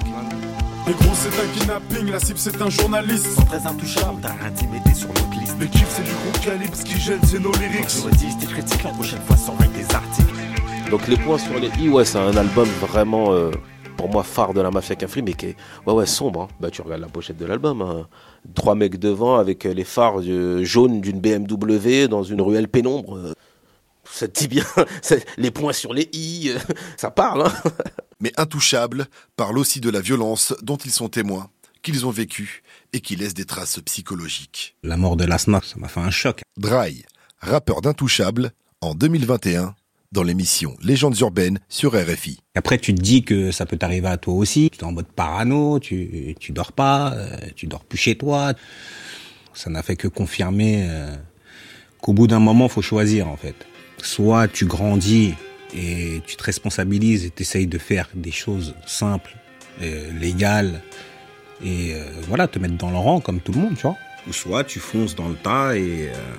Les 0.86 0.92
gros, 0.94 1.14
c'est 1.14 1.28
un 1.40 1.46
kidnapping, 1.58 2.10
la 2.12 2.20
cible, 2.20 2.38
c'est 2.38 2.62
un 2.62 2.70
journaliste. 2.70 3.36
Très 3.46 3.66
intouchable, 3.66 4.18
t'as 4.22 4.46
intimidé 4.46 4.94
sur 4.94 5.08
notre 5.08 5.40
liste. 5.40 5.56
Le 5.58 5.66
kiff, 5.66 5.86
c'est 5.88 6.04
du 6.04 6.10
gros 6.12 6.44
calibre, 6.44 6.76
ce 6.76 6.84
qui 6.84 6.98
gêne, 7.00 7.18
c'est 7.24 7.40
nos 7.40 7.50
lyrics. 7.52 7.88
Je 7.90 8.02
redis, 8.02 8.36
tes 8.38 8.46
critiques 8.46 8.84
la 8.84 8.90
prochaine 8.90 9.20
fois 9.26 9.36
surveille 9.36 9.70
des 9.70 9.94
articles. 9.94 10.30
Donc 10.90 11.08
les 11.08 11.16
points 11.16 11.38
sur 11.38 11.58
les 11.58 11.70
i, 11.80 11.88
ouais, 11.88 12.04
c'est 12.04 12.18
un 12.18 12.36
album 12.36 12.68
vraiment, 12.80 13.32
euh, 13.32 13.50
pour 13.96 14.08
moi, 14.08 14.22
phare 14.22 14.54
de 14.54 14.60
la 14.60 14.70
Mafia 14.70 14.94
Cafri, 14.94 15.22
mais 15.22 15.32
qui 15.32 15.46
est 15.46 15.56
ouais, 15.86 15.92
ouais, 15.92 16.06
sombre. 16.06 16.42
hein. 16.42 16.48
Bah, 16.60 16.70
tu 16.70 16.80
regardes 16.82 17.00
la 17.02 17.08
pochette 17.08 17.36
de 17.38 17.46
l'album. 17.46 17.82
hein. 17.82 18.06
Trois 18.54 18.76
mecs 18.76 18.96
devant 19.00 19.36
avec 19.38 19.66
euh, 19.66 19.74
les 19.74 19.82
phares 19.82 20.20
euh, 20.20 20.62
jaunes 20.62 21.00
d'une 21.00 21.18
BMW 21.20 22.06
dans 22.08 22.22
une 22.22 22.40
ruelle 22.40 22.68
pénombre. 22.68 23.34
Ça 24.16 24.28
te 24.28 24.40
dit 24.40 24.48
bien, 24.48 24.64
les 25.36 25.50
points 25.50 25.74
sur 25.74 25.92
les 25.92 26.08
i, 26.14 26.48
euh, 26.48 26.58
ça 26.96 27.10
parle. 27.10 27.42
Hein 27.42 27.52
Mais 28.20 28.32
Intouchable 28.38 29.08
parle 29.36 29.58
aussi 29.58 29.82
de 29.82 29.90
la 29.90 30.00
violence 30.00 30.54
dont 30.62 30.78
ils 30.78 30.90
sont 30.90 31.10
témoins, 31.10 31.50
qu'ils 31.82 32.06
ont 32.06 32.10
vécu 32.10 32.62
et 32.94 33.00
qui 33.00 33.14
laisse 33.14 33.34
des 33.34 33.44
traces 33.44 33.78
psychologiques. 33.80 34.74
La 34.82 34.96
mort 34.96 35.18
de 35.18 35.26
Lasna, 35.26 35.60
ça 35.62 35.76
m'a 35.76 35.88
fait 35.88 36.00
un 36.00 36.10
choc. 36.10 36.40
Dry, 36.56 37.04
rappeur 37.40 37.82
d'Intouchable, 37.82 38.52
en 38.80 38.94
2021, 38.94 39.74
dans 40.12 40.22
l'émission 40.22 40.78
Légendes 40.82 41.18
urbaines 41.18 41.58
sur 41.68 41.92
RFI. 41.92 42.40
Après, 42.54 42.78
tu 42.78 42.94
te 42.94 43.02
dis 43.02 43.22
que 43.22 43.52
ça 43.52 43.66
peut 43.66 43.76
t'arriver 43.76 44.08
à 44.08 44.16
toi 44.16 44.32
aussi. 44.32 44.70
Tu 44.72 44.78
es 44.78 44.84
en 44.84 44.92
mode 44.92 45.08
parano, 45.08 45.78
tu, 45.78 46.34
tu 46.40 46.52
dors 46.52 46.72
pas, 46.72 47.12
euh, 47.12 47.36
tu 47.54 47.66
dors 47.66 47.84
plus 47.84 47.98
chez 47.98 48.16
toi. 48.16 48.54
Ça 49.52 49.68
n'a 49.68 49.82
fait 49.82 49.96
que 49.96 50.08
confirmer 50.08 50.86
euh, 50.88 51.14
qu'au 52.00 52.14
bout 52.14 52.28
d'un 52.28 52.40
moment, 52.40 52.66
faut 52.70 52.80
choisir 52.80 53.28
en 53.28 53.36
fait. 53.36 53.54
Soit 54.06 54.46
tu 54.46 54.66
grandis 54.66 55.34
et 55.74 56.22
tu 56.24 56.36
te 56.36 56.44
responsabilises 56.44 57.24
et 57.24 57.30
tu 57.30 57.42
essayes 57.42 57.66
de 57.66 57.76
faire 57.76 58.08
des 58.14 58.30
choses 58.30 58.76
simples, 58.86 59.36
euh, 59.82 60.12
légales, 60.12 60.80
et 61.60 61.92
euh, 61.92 62.04
voilà, 62.28 62.46
te 62.46 62.60
mettre 62.60 62.76
dans 62.76 62.90
le 62.90 62.98
rang 62.98 63.18
comme 63.20 63.40
tout 63.40 63.50
le 63.50 63.58
monde, 63.58 63.74
tu 63.74 63.82
vois. 63.82 63.96
Ou 64.28 64.32
soit 64.32 64.62
tu 64.62 64.78
fonces 64.78 65.16
dans 65.16 65.28
le 65.28 65.34
tas 65.34 65.76
et, 65.76 66.08
euh, 66.08 66.34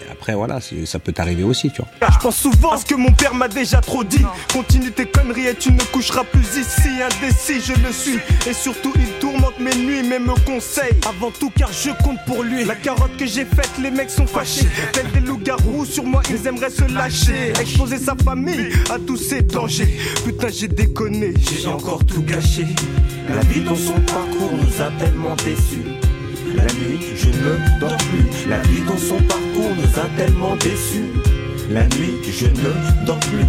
et 0.00 0.10
après, 0.10 0.34
voilà, 0.34 0.58
ça 0.84 0.98
peut 0.98 1.12
t'arriver 1.12 1.42
aussi, 1.42 1.70
tu 1.70 1.82
vois. 1.82 2.10
Je 2.10 2.18
pense 2.18 2.36
souvent 2.36 2.72
à 2.72 2.76
ce 2.76 2.84
que 2.84 2.94
mon 2.94 3.12
père 3.12 3.34
m'a 3.34 3.48
déjà 3.48 3.80
trop 3.80 4.04
dit. 4.04 4.24
Continue 4.52 4.90
tes 4.90 5.06
conneries 5.06 5.48
et 5.48 5.54
tu 5.54 5.72
ne 5.72 5.82
coucheras 5.92 6.24
plus 6.24 6.56
ici. 6.56 6.88
Indécis, 7.02 7.60
je 7.60 7.72
le 7.80 7.92
suis. 7.92 8.18
Et 8.48 8.52
surtout, 8.52 8.92
il 8.96 9.08
tourmente 9.20 9.58
mes 9.58 9.74
nuits, 9.74 10.02
mais 10.02 10.18
me 10.18 10.34
conseille. 10.44 10.94
Avant 11.08 11.30
tout, 11.30 11.50
car 11.56 11.70
je 11.72 11.90
compte 12.02 12.18
pour 12.26 12.42
lui. 12.42 12.64
La 12.64 12.74
carotte 12.74 13.16
que 13.16 13.26
j'ai 13.26 13.44
faite, 13.44 13.70
les 13.82 13.90
mecs 13.90 14.10
sont 14.10 14.26
fâchés. 14.26 14.66
Tels 14.92 15.10
des 15.12 15.20
loups-garous, 15.20 15.84
sur 15.84 16.04
moi, 16.04 16.22
ils 16.30 16.46
aimeraient 16.46 16.70
se 16.70 16.84
lâcher. 16.92 17.52
Exposer 17.60 17.98
sa 17.98 18.14
famille 18.16 18.70
à 18.90 18.98
tous 18.98 19.16
ces 19.16 19.42
dangers. 19.42 19.98
Putain, 20.24 20.48
j'ai 20.48 20.68
déconné, 20.68 21.34
j'ai 21.60 21.68
encore 21.68 22.04
tout 22.04 22.22
gâché. 22.22 22.66
La 23.28 23.40
vie 23.40 23.62
dans 23.62 23.76
son 23.76 24.00
parcours 24.00 24.52
nous 24.52 24.82
a 24.82 24.90
tellement 24.98 25.34
déçus. 25.36 26.03
La 26.54 26.62
nuit, 26.74 27.00
je 27.16 27.26
ne 27.26 27.80
dors 27.80 27.96
plus. 27.96 28.48
La 28.48 28.60
vie 28.62 28.82
dans 28.82 28.96
son 28.96 29.20
parcours 29.22 29.74
nous 29.76 29.98
a 29.98 30.06
tellement 30.16 30.54
déçus. 30.56 31.10
La 31.68 31.84
nuit, 31.86 32.14
je 32.30 32.46
ne 32.46 33.04
dors 33.04 33.18
plus. 33.18 33.44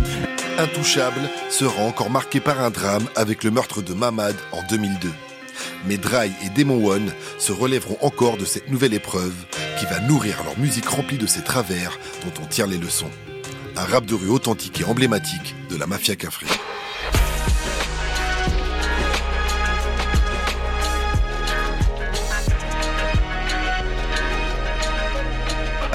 Intouchable 0.58 1.30
sera 1.50 1.84
encore 1.84 2.10
marqué 2.10 2.40
par 2.40 2.62
un 2.62 2.72
drame 2.72 3.06
avec 3.16 3.44
le 3.44 3.52
meurtre 3.52 3.84
de 3.84 3.94
Mamad 3.94 4.36
en 4.52 4.64
2002. 4.70 5.10
Mais 5.88 5.98
Dry 5.98 6.32
et 6.44 6.50
Demon 6.50 6.84
One 6.84 7.12
se 7.38 7.52
relèveront 7.52 7.98
encore 8.02 8.38
de 8.38 8.46
cette 8.46 8.72
nouvelle 8.72 8.94
épreuve 8.94 9.36
qui 9.80 9.86
va 9.86 10.00
nourrir 10.00 10.44
leur 10.44 10.58
musique 10.58 10.88
remplie 10.88 11.18
de 11.18 11.28
ces 11.28 11.44
travers 11.44 12.00
dont 12.24 12.42
on 12.42 12.48
tire 12.48 12.68
les 12.68 12.78
leçons. 12.78 13.12
Un 13.76 13.84
rap 13.84 14.06
de 14.06 14.16
rue 14.16 14.30
authentique 14.30 14.82
et 14.82 14.86
emblématique 14.86 15.54
de 15.70 15.78
la 15.78 15.86
mafia 15.86 16.16
Cafri. 16.16 16.48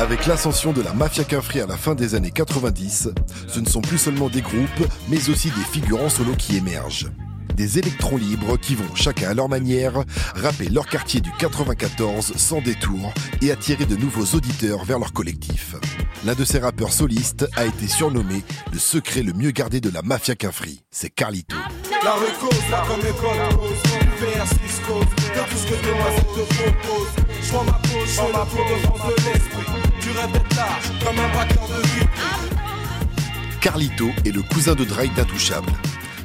Avec 0.01 0.25
l'ascension 0.25 0.73
de 0.73 0.81
la 0.81 0.95
mafia 0.95 1.25
Cafri 1.25 1.61
à 1.61 1.67
la 1.67 1.77
fin 1.77 1.95
des 1.95 2.15
années 2.15 2.31
90, 2.31 3.11
ce 3.47 3.61
ne 3.61 3.69
sont 3.69 3.83
plus 3.83 3.99
seulement 3.99 4.31
des 4.31 4.41
groupes, 4.41 4.89
mais 5.11 5.29
aussi 5.29 5.51
des 5.51 5.65
figurants 5.71 6.09
solo 6.09 6.33
qui 6.39 6.57
émergent. 6.57 7.09
Des 7.55 7.79
électrons 7.79 8.17
libres 8.17 8.57
qui 8.57 8.77
vont, 8.77 8.95
chacun 8.95 9.29
à 9.29 9.35
leur 9.35 9.51
manière, 9.51 10.03
rapper 10.35 10.71
leur 10.71 10.87
quartier 10.87 11.21
du 11.21 11.31
94 11.39 12.33
sans 12.37 12.63
détour 12.63 13.13
et 13.43 13.51
attirer 13.51 13.85
de 13.85 13.95
nouveaux 13.95 14.35
auditeurs 14.35 14.85
vers 14.85 14.99
leur 14.99 15.13
collectif. 15.13 15.77
L'un 16.25 16.35
de 16.35 16.47
ces 16.47 16.61
rappeurs 16.61 16.95
solistes 16.95 17.47
a 17.55 17.67
été 17.67 17.87
surnommé 17.87 18.43
le 18.73 18.79
secret 18.79 19.23
le 19.23 19.35
mieux 19.35 19.51
gardé 19.51 19.83
de 19.83 19.91
la 19.91 20.01
mafia 20.01 20.35
Cafri. 20.35 20.83
C'est 20.91 21.11
Carlito. 21.11 21.57
La 22.03 22.15
rue 25.45 25.49
cause, 25.49 25.49
là 25.49 25.49
comme 25.49 25.49
école 25.49 25.49
pose 25.49 25.49
Vers 25.49 25.49
Cisco, 25.49 25.49
de 25.49 25.49
tout 25.49 25.59
ce 25.59 25.67
que 25.67 25.87
demoiselle 25.87 26.25
te 26.25 26.55
propose 26.55 27.09
Je 27.43 27.49
prends 27.53 27.65
ma 27.65 27.73
pause, 27.73 28.09
je 28.09 28.17
prends 28.17 28.39
ma 28.39 28.47
peau 28.47 28.59
de 28.59 28.87
force 28.87 29.07
de 29.07 29.15
l'esprit 29.25 29.67
Tu 30.01 30.11
rêves 30.11 30.33
d'être 30.33 30.57
large, 30.57 30.87
comme 31.05 31.19
un 31.19 31.29
braqueur 31.29 31.69
de 31.69 31.83
vie 31.83 32.07
Carlito 33.61 34.09
est 34.25 34.35
le 34.35 34.43
cousin 34.43 34.75
de 34.75 34.85
Dry 34.85 35.11
d'Intouchable. 35.11 35.71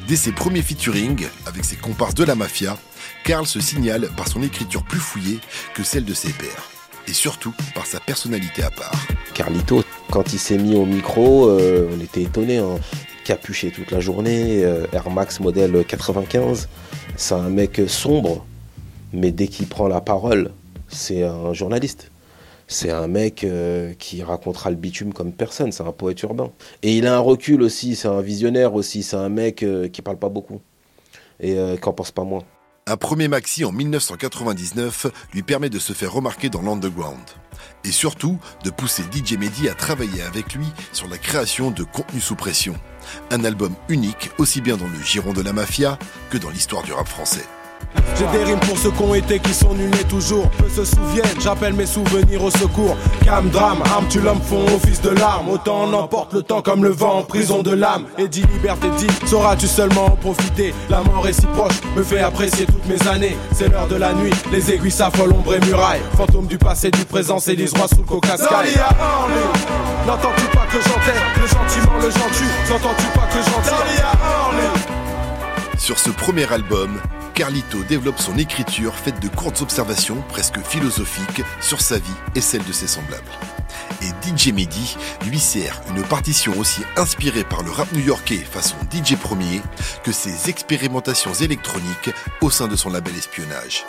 Dès 0.08 0.16
ses 0.16 0.32
premiers 0.32 0.62
featuring 0.62 1.28
avec 1.46 1.66
ses 1.66 1.76
comparses 1.76 2.14
de 2.14 2.24
la 2.24 2.36
mafia, 2.36 2.78
Carl 3.26 3.46
se 3.46 3.60
signale 3.60 4.10
par 4.16 4.28
son 4.28 4.42
écriture 4.42 4.84
plus 4.84 5.00
fouillée 5.00 5.40
que 5.74 5.84
celle 5.84 6.06
de 6.06 6.14
ses 6.14 6.32
pairs. 6.32 6.70
Et 7.08 7.14
surtout 7.14 7.54
par 7.74 7.88
sa 7.88 8.00
personnalité 8.00 8.64
à 8.64 8.70
part. 8.70 8.96
Carlito, 9.34 9.84
quand 10.12 10.32
il 10.32 10.40
s'est 10.40 10.58
mis 10.58 10.76
au 10.76 10.86
micro, 10.86 11.50
euh, 11.50 11.90
on 11.94 12.00
était 12.00 12.22
étonnés. 12.22 12.60
Hein. 12.60 12.80
Capuché 13.26 13.72
toute 13.72 13.92
la 13.92 14.00
journée, 14.00 14.64
euh, 14.64 14.86
Air 14.94 15.10
Max 15.10 15.40
modèle 15.40 15.84
95. 15.86 16.70
C'est 17.18 17.34
un 17.34 17.50
mec 17.50 17.82
sombre, 17.88 18.46
mais 19.16 19.32
dès 19.32 19.48
qu'il 19.48 19.68
prend 19.68 19.88
la 19.88 20.02
parole, 20.02 20.52
c'est 20.88 21.24
un 21.24 21.54
journaliste. 21.54 22.12
C'est 22.68 22.90
un 22.90 23.08
mec 23.08 23.44
euh, 23.44 23.94
qui 23.98 24.24
racontera 24.24 24.72
le 24.72 24.76
bitume 24.76 25.14
comme 25.14 25.32
personne, 25.32 25.72
c'est 25.72 25.84
un 25.84 25.92
poète 25.92 26.22
urbain. 26.24 26.52
Et 26.82 26.98
il 26.98 27.06
a 27.06 27.16
un 27.16 27.20
recul 27.20 27.62
aussi, 27.62 27.96
c'est 27.96 28.08
un 28.08 28.22
visionnaire 28.22 28.74
aussi, 28.74 29.04
c'est 29.04 29.16
un 29.16 29.30
mec 29.30 29.62
euh, 29.62 29.88
qui 29.88 30.02
parle 30.02 30.18
pas 30.18 30.30
beaucoup 30.30 30.62
et 31.40 31.58
euh, 31.58 31.78
qui 31.78 31.88
en 31.88 31.94
pense 31.94 32.12
pas 32.12 32.24
moins. 32.24 32.44
Un 32.88 32.98
premier 32.98 33.28
maxi 33.28 33.66
en 33.66 33.72
1999 33.72 35.08
lui 35.34 35.44
permet 35.44 35.70
de 35.70 35.80
se 35.80 35.94
faire 35.94 36.12
remarquer 36.12 36.50
dans 36.50 36.62
l'underground. 36.62 37.20
Et 37.84 37.92
surtout 37.92 38.38
de 38.64 38.72
pousser 38.72 39.04
DJ 39.04 39.38
Mehdi 39.38 39.70
à 39.70 39.76
travailler 39.76 40.24
avec 40.24 40.54
lui 40.54 40.66
sur 40.92 41.08
la 41.08 41.18
création 41.18 41.72
de 41.72 41.84
Contenu 41.84 42.20
sous 42.20 42.36
pression. 42.36 42.76
Un 43.32 43.44
album 43.44 43.74
unique 43.90 44.32
aussi 44.40 44.62
bien 44.62 44.78
dans 44.78 44.88
le 44.88 45.02
giron 45.04 45.34
de 45.34 45.42
la 45.42 45.54
mafia 45.54 46.00
que 46.32 46.38
dans 46.38 46.50
l'histoire 46.50 46.84
du 46.84 46.94
rap 46.94 47.08
français. 47.08 47.46
J'ai 48.18 48.26
des 48.38 48.44
rimes 48.44 48.60
pour 48.60 48.78
ceux 48.78 48.92
qui 48.92 49.02
ont 49.02 49.14
été, 49.14 49.40
qui 49.40 49.54
sont 49.54 49.74
nuls 49.74 49.94
et 50.00 50.04
toujours 50.06 50.50
Peu 50.52 50.70
se 50.70 50.86
souviennent, 50.86 51.40
j'appelle 51.42 51.74
mes 51.74 51.86
souvenirs 51.86 52.44
au 52.44 52.52
secours. 52.52 52.96
Cam, 53.24 53.50
drame, 53.50 53.80
arme, 53.94 54.06
tu 54.10 54.22
l'homme 54.22 54.42
font 54.42 54.64
office 54.76 55.02
de 55.02 55.10
larmes 55.10 55.50
Autant 55.50 55.84
on 55.84 55.94
emporte 55.94 56.34
le 56.34 56.44
temps 56.44 56.62
comme 56.62 56.84
le 56.84 56.92
vent 56.92 57.20
en 57.20 57.24
prison 57.24 57.62
de 57.62 57.72
l'âme. 57.72 58.06
Et 58.18 58.28
dit 58.28 58.44
liberté 58.54 58.88
dit, 58.98 59.08
sauras-tu 59.28 59.68
seulement 59.68 60.06
en 60.06 60.16
profiter? 60.16 60.74
La 60.90 61.02
mort 61.02 61.28
est 61.28 61.34
si 61.34 61.46
proche, 61.48 61.76
me 61.96 62.04
fait 62.04 62.22
apprécier 62.22 62.66
toutes 62.66 62.86
mes 62.88 63.08
années. 63.08 63.36
C'est 63.54 63.70
l'heure 63.70 63.88
de 63.88 63.96
la 63.96 64.14
nuit, 64.14 64.32
les 64.52 64.72
aiguilles 64.72 64.92
s'affolent, 64.92 65.34
ombre 65.34 65.56
et 65.56 65.66
murailles 65.66 66.02
Fantôme 66.18 66.48
du 66.48 66.58
passé, 66.58 66.92
du 66.92 67.06
présent, 67.06 67.40
s'élise 67.40 67.74
roi 67.74 67.88
sous 67.88 67.98
le 67.98 68.04
coca 68.04 68.36
N'entends-tu 70.08 70.46
pas 70.56 70.66
que 70.72 70.78
j'entends? 70.78 71.42
Le 71.42 71.48
gentiment, 71.48 71.96
le 72.02 72.10
gentil. 72.10 72.50
N'entends-tu 72.70 73.06
pas 73.18 73.28
que 73.28 73.40
j'entends? 73.44 73.86
Sur 75.78 76.00
ce 76.00 76.10
premier 76.10 76.52
album, 76.52 77.00
Carlito 77.36 77.84
développe 77.84 78.20
son 78.20 78.38
écriture 78.38 78.96
faite 78.96 79.22
de 79.22 79.28
courtes 79.28 79.62
observations 79.62 80.16
presque 80.30 80.58
philosophiques 80.60 81.44
sur 81.60 81.82
sa 81.82 81.98
vie 81.98 82.10
et 82.34 82.40
celle 82.40 82.64
de 82.64 82.72
ses 82.72 82.88
semblables. 82.88 83.24
Et 84.02 84.06
DJ 84.26 84.54
Mehdi 84.54 84.96
lui 85.28 85.38
sert 85.38 85.82
une 85.90 86.02
partition 86.04 86.54
aussi 86.58 86.84
inspirée 86.96 87.44
par 87.44 87.62
le 87.62 87.72
rap 87.72 87.92
new-yorkais 87.92 88.38
façon 88.38 88.78
DJ 88.90 89.18
Premier 89.18 89.60
que 90.06 90.14
ses 90.14 90.50
expérimentations 90.50 91.34
électroniques 91.34 92.12
au 92.40 92.50
sein 92.50 92.70
de 92.70 92.78
son 92.78 92.90
label 92.90 93.14
espionnage. 93.18 93.86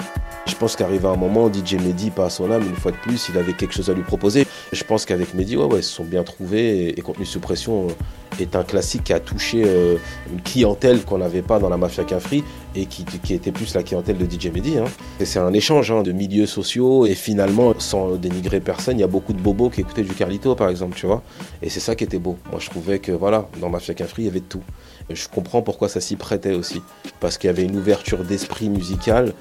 Je 0.49 0.55
pense 0.57 0.75
qu'arrivé 0.75 1.07
un 1.07 1.17
moment, 1.17 1.49
DJ 1.53 1.75
Mehdi, 1.75 2.11
pas 2.11 2.27
à 2.27 2.31
son 2.31 2.51
âme, 2.51 2.67
une 2.67 2.77
fois 2.77 2.91
de 2.91 2.97
plus, 2.97 3.29
il 3.29 3.39
avait 3.39 3.53
quelque 3.53 3.75
chose 3.75 3.91
à 3.91 3.95
lui 3.95 4.03
proposer. 4.03 4.45
Je 4.73 4.83
pense 4.83 5.05
qu'avec 5.05 5.35
Mehdi, 5.35 5.57
ouais, 5.57 5.67
ouais, 5.67 5.81
ils 5.81 5.85
se 5.85 5.93
sont 5.93 6.05
bien 6.05 6.25
trouvés 6.25 6.89
et, 6.89 6.99
et 6.99 7.25
sous 7.25 7.41
pression 7.41 7.87
euh, 7.87 7.93
est 8.41 8.57
un 8.57 8.63
classique 8.63 9.05
qui 9.05 9.13
a 9.13 9.21
touché 9.21 9.63
euh, 9.67 9.97
une 10.33 10.41
clientèle 10.41 11.05
qu'on 11.05 11.19
n'avait 11.19 11.43
pas 11.43 11.59
dans 11.59 11.69
la 11.69 11.77
Mafia 11.77 12.05
Cafri 12.05 12.45
et 12.75 12.87
qui, 12.87 13.05
était 13.33 13.53
plus 13.53 13.75
la 13.75 13.83
clientèle 13.83 14.19
de 14.19 14.25
DJ 14.25 14.53
Mehdi. 14.53 14.79
Hein. 14.79 14.85
C'est 15.25 15.39
un 15.39 15.53
échange 15.53 15.91
hein, 15.91 16.03
de 16.03 16.13
milieux 16.13 16.47
sociaux 16.47 17.07
et 17.07 17.15
finalement, 17.15 17.75
sans 17.79 18.17
dénigrer 18.17 18.61
personne, 18.61 18.99
il 18.99 19.01
y 19.01 19.05
a 19.05 19.09
beaucoup 19.09 19.33
de 19.33 19.41
bobos 19.41 19.71
qui 19.71 19.81
écoutaient 19.81 20.03
du 20.03 20.15
Carlito 20.15 20.55
par 20.55 20.69
exemple, 20.69 20.97
tu 20.97 21.07
vois. 21.07 21.23
Et 21.63 21.71
c'est 21.71 21.81
ça 21.81 21.95
qui 21.95 22.05
était 22.05 22.19
beau. 22.19 22.37
Moi, 22.51 22.61
je 22.61 22.69
trouvais 22.69 22.99
que 22.99 23.13
voilà, 23.13 23.49
dans 23.61 23.71
Mafia 23.71 23.95
Cafri, 23.95 24.23
il 24.23 24.27
y 24.27 24.29
avait 24.29 24.41
tout. 24.41 24.63
Je 25.09 25.29
comprends 25.29 25.63
pourquoi 25.63 25.89
ça 25.89 26.01
s'y 26.01 26.17
prêtait 26.17 26.55
aussi. 26.55 26.83
Parce 27.21 27.39
qu'il 27.39 27.49
y 27.49 27.51
avait 27.51 27.65
une 27.65 27.77
ouverture 27.77 28.25
d'esprit 28.25 28.69
musical 28.69 29.33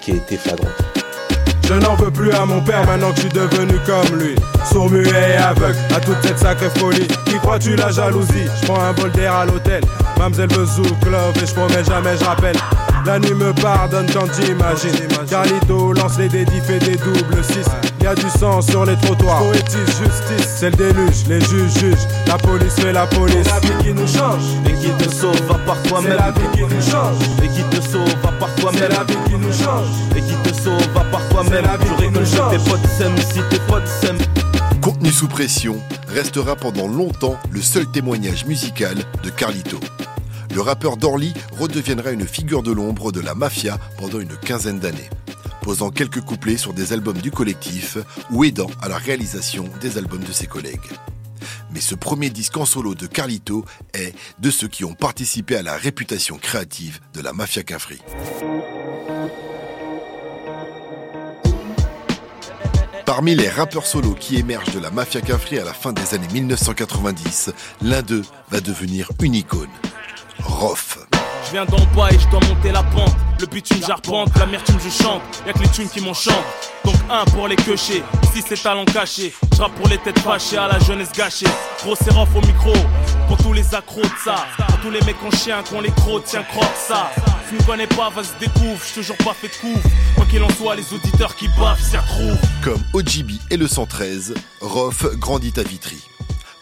qui 0.00 0.10
était 0.10 0.36
flagrante. 0.36 1.01
Je 1.72 1.78
n'en 1.78 1.94
veux 1.94 2.10
plus 2.10 2.30
à 2.32 2.44
mon 2.44 2.60
père 2.60 2.84
maintenant 2.86 3.10
que 3.12 3.16
je 3.16 3.20
suis 3.22 3.30
devenu 3.30 3.78
comme 3.86 4.18
lui. 4.18 4.34
Sourd, 4.70 4.90
muet 4.90 5.08
et 5.08 5.36
aveugle 5.36 5.78
à 5.96 6.00
toute 6.00 6.18
cette 6.22 6.38
sacrée 6.38 6.68
folie. 6.76 7.08
Qui 7.24 7.38
crois-tu 7.38 7.76
la 7.76 7.90
jalousie? 7.90 8.44
Je 8.60 8.66
prends 8.66 8.82
un 8.82 8.92
bol 8.92 9.10
d'air 9.12 9.34
à 9.34 9.46
l'hôtel. 9.46 9.82
Mamselle 10.18 10.52
veut 10.52 10.66
zouk, 10.66 10.86
love 11.06 11.34
et 11.42 11.46
je 11.46 11.54
promets 11.54 11.82
jamais 11.84 12.16
je 12.18 12.24
rappelle. 12.24 12.56
La 13.06 13.18
nuit 13.18 13.34
me 13.34 13.54
pardonne 13.54 14.06
quand 14.12 14.26
j'imagine. 14.34 15.08
Carlito 15.28 15.94
lance 15.94 16.18
les 16.18 16.28
dédits, 16.28 16.60
fait 16.60 16.78
des 16.78 16.96
doubles 16.96 17.42
6. 17.42 17.64
Y 18.02 18.06
a 18.06 18.14
du 18.14 18.28
sang 18.38 18.60
sur 18.60 18.84
les 18.84 18.96
trottoirs. 18.96 19.38
Poétise, 19.38 19.78
justice, 19.86 20.48
c'est 20.56 20.70
le 20.70 20.76
déluge. 20.76 21.26
Les 21.26 21.40
juges 21.40 21.72
jugent. 21.78 22.06
La 22.26 22.36
police 22.36 22.74
fait 22.74 22.92
la 22.92 23.06
police. 23.06 23.44
C'est 23.44 23.50
la 23.50 23.60
vie 23.60 23.84
qui 23.84 23.94
nous 23.94 24.06
change. 24.06 24.42
Et 24.66 24.74
qui 24.74 24.90
te 24.90 25.08
sauve 25.12 25.40
va 25.48 25.54
par 25.66 25.82
toi-même. 25.84 26.12
C'est 26.12 26.18
la 26.18 26.30
vie 26.32 26.48
qui 26.52 26.62
nous 26.62 26.82
change. 26.82 27.16
Et 27.42 27.48
qui 27.48 27.62
te 27.64 27.80
sauve 27.80 28.14
va 28.22 28.30
par 28.38 28.51
C'est 28.82 28.88
toi-même. 28.88 28.98
la 28.98 29.04
vie 29.04 29.30
qui 29.30 29.36
nous 29.36 29.52
change. 29.52 29.86
Et 30.16 30.20
qui 30.20 30.50
te 30.50 30.60
sauve 30.60 30.92
va 30.92 31.04
par 31.04 31.20
C'est 31.22 31.28
toi-même. 31.30 31.64
la 31.64 31.76
vie 31.76 31.84
Tu 31.84 31.94
qui 31.94 32.02
récoltes 32.02 32.20
nous 32.20 32.36
change. 32.36 32.64
tes 32.64 32.70
potes 32.70 32.86
sèmes 32.98 33.16
si 33.18 33.40
tes 33.50 33.60
potes 33.68 33.86
sèment. 33.86 34.18
Contenu 34.80 35.12
sous 35.12 35.28
pression 35.28 35.78
restera 36.08 36.56
pendant 36.56 36.88
longtemps 36.88 37.36
le 37.50 37.60
seul 37.62 37.86
témoignage 37.86 38.44
musical 38.46 38.96
de 39.22 39.30
Carlito. 39.30 39.78
Le 40.54 40.60
rappeur 40.60 40.96
d'Orly 40.96 41.32
redeviendra 41.58 42.10
une 42.10 42.26
figure 42.26 42.62
de 42.62 42.72
l'ombre 42.72 43.12
de 43.12 43.20
la 43.20 43.34
mafia 43.34 43.78
pendant 43.98 44.18
une 44.20 44.36
quinzaine 44.36 44.80
d'années, 44.80 45.08
posant 45.62 45.90
quelques 45.90 46.20
couplets 46.20 46.56
sur 46.56 46.72
des 46.72 46.92
albums 46.92 47.18
du 47.18 47.30
collectif 47.30 47.96
ou 48.32 48.44
aidant 48.44 48.70
à 48.82 48.88
la 48.88 48.98
réalisation 48.98 49.64
des 49.80 49.96
albums 49.96 50.24
de 50.24 50.32
ses 50.32 50.46
collègues. 50.46 50.80
Mais 51.72 51.80
ce 51.80 51.94
premier 51.94 52.30
disque 52.30 52.56
en 52.56 52.66
solo 52.66 52.94
de 52.94 53.06
Carlito 53.06 53.64
est 53.94 54.14
de 54.38 54.50
ceux 54.50 54.68
qui 54.68 54.84
ont 54.84 54.94
participé 54.94 55.56
à 55.56 55.62
la 55.62 55.76
réputation 55.76 56.36
créative 56.38 57.00
de 57.14 57.20
la 57.20 57.32
mafia 57.32 57.62
Cafri. 57.62 58.00
Parmi 63.06 63.34
les 63.34 63.48
rappeurs 63.48 63.86
solos 63.86 64.14
qui 64.14 64.36
émergent 64.36 64.72
de 64.74 64.80
la 64.80 64.90
mafia 64.90 65.20
Cafri 65.20 65.58
à 65.58 65.64
la 65.64 65.74
fin 65.74 65.92
des 65.92 66.14
années 66.14 66.28
1990, 66.32 67.50
l'un 67.82 68.02
d'eux 68.02 68.24
va 68.50 68.60
devenir 68.60 69.10
une 69.20 69.34
icône. 69.34 69.68
Rof. 70.38 70.98
Je 71.52 71.58
viens 71.58 71.66
d'en 71.66 71.84
bas 71.94 72.08
et 72.10 72.18
je 72.18 72.26
dois 72.30 72.40
monter 72.48 72.72
la 72.72 72.82
pente. 72.82 73.14
Le 73.38 73.44
bitume 73.44 73.76
j'arpente, 73.86 74.30
l'amertume 74.38 74.78
je 74.82 74.88
chante. 74.88 75.20
Y'a 75.46 75.52
que 75.52 75.58
les 75.58 75.68
thunes 75.68 75.88
qui 75.90 76.00
m'enchantent. 76.00 76.32
Donc 76.82 76.94
un 77.10 77.26
pour 77.26 77.46
les 77.46 77.56
queuchés, 77.56 78.02
si 78.32 78.40
c'est 78.40 78.62
talent 78.62 78.86
caché. 78.86 79.34
Je 79.52 79.62
pour 79.76 79.88
les 79.90 79.98
têtes 79.98 80.18
fâchées 80.20 80.56
à 80.56 80.66
la 80.68 80.78
jeunesse 80.78 81.12
gâchée. 81.12 81.44
Gros 81.82 81.94
sérof 81.94 82.30
au 82.34 82.40
micro, 82.46 82.72
pour 83.28 83.36
tous 83.36 83.52
les 83.52 83.74
accros 83.74 84.00
de 84.00 84.08
ça. 84.24 84.46
Pour 84.66 84.80
tous 84.80 84.90
les 84.90 85.02
mecs 85.02 85.22
en 85.22 85.30
chien 85.30 85.62
qui 85.62 85.74
ont 85.74 85.82
les 85.82 85.90
crocs, 85.90 86.24
tiens 86.24 86.42
croque 86.42 86.64
ça. 86.88 87.10
Si 87.16 87.54
tu 87.54 87.62
me 87.62 87.66
connais 87.66 87.86
pas, 87.86 88.08
vas-y 88.08 88.28
découvre, 88.40 88.80
j'suis 88.82 89.02
toujours 89.02 89.18
pas 89.18 89.34
fait 89.34 89.48
de 89.48 89.54
couvre. 89.60 89.90
Quoi 90.16 90.24
qu'il 90.30 90.42
en 90.42 90.50
soit, 90.54 90.74
les 90.74 90.94
auditeurs 90.94 91.36
qui 91.36 91.48
baffent 91.60 91.82
s'y 91.82 91.98
retrouvent. 91.98 92.38
Comme 92.64 92.82
OGB 92.94 93.32
et 93.50 93.58
le 93.58 93.68
113, 93.68 94.32
Rof 94.62 95.04
grandit 95.18 95.52
à 95.58 95.62
Vitry. 95.62 95.98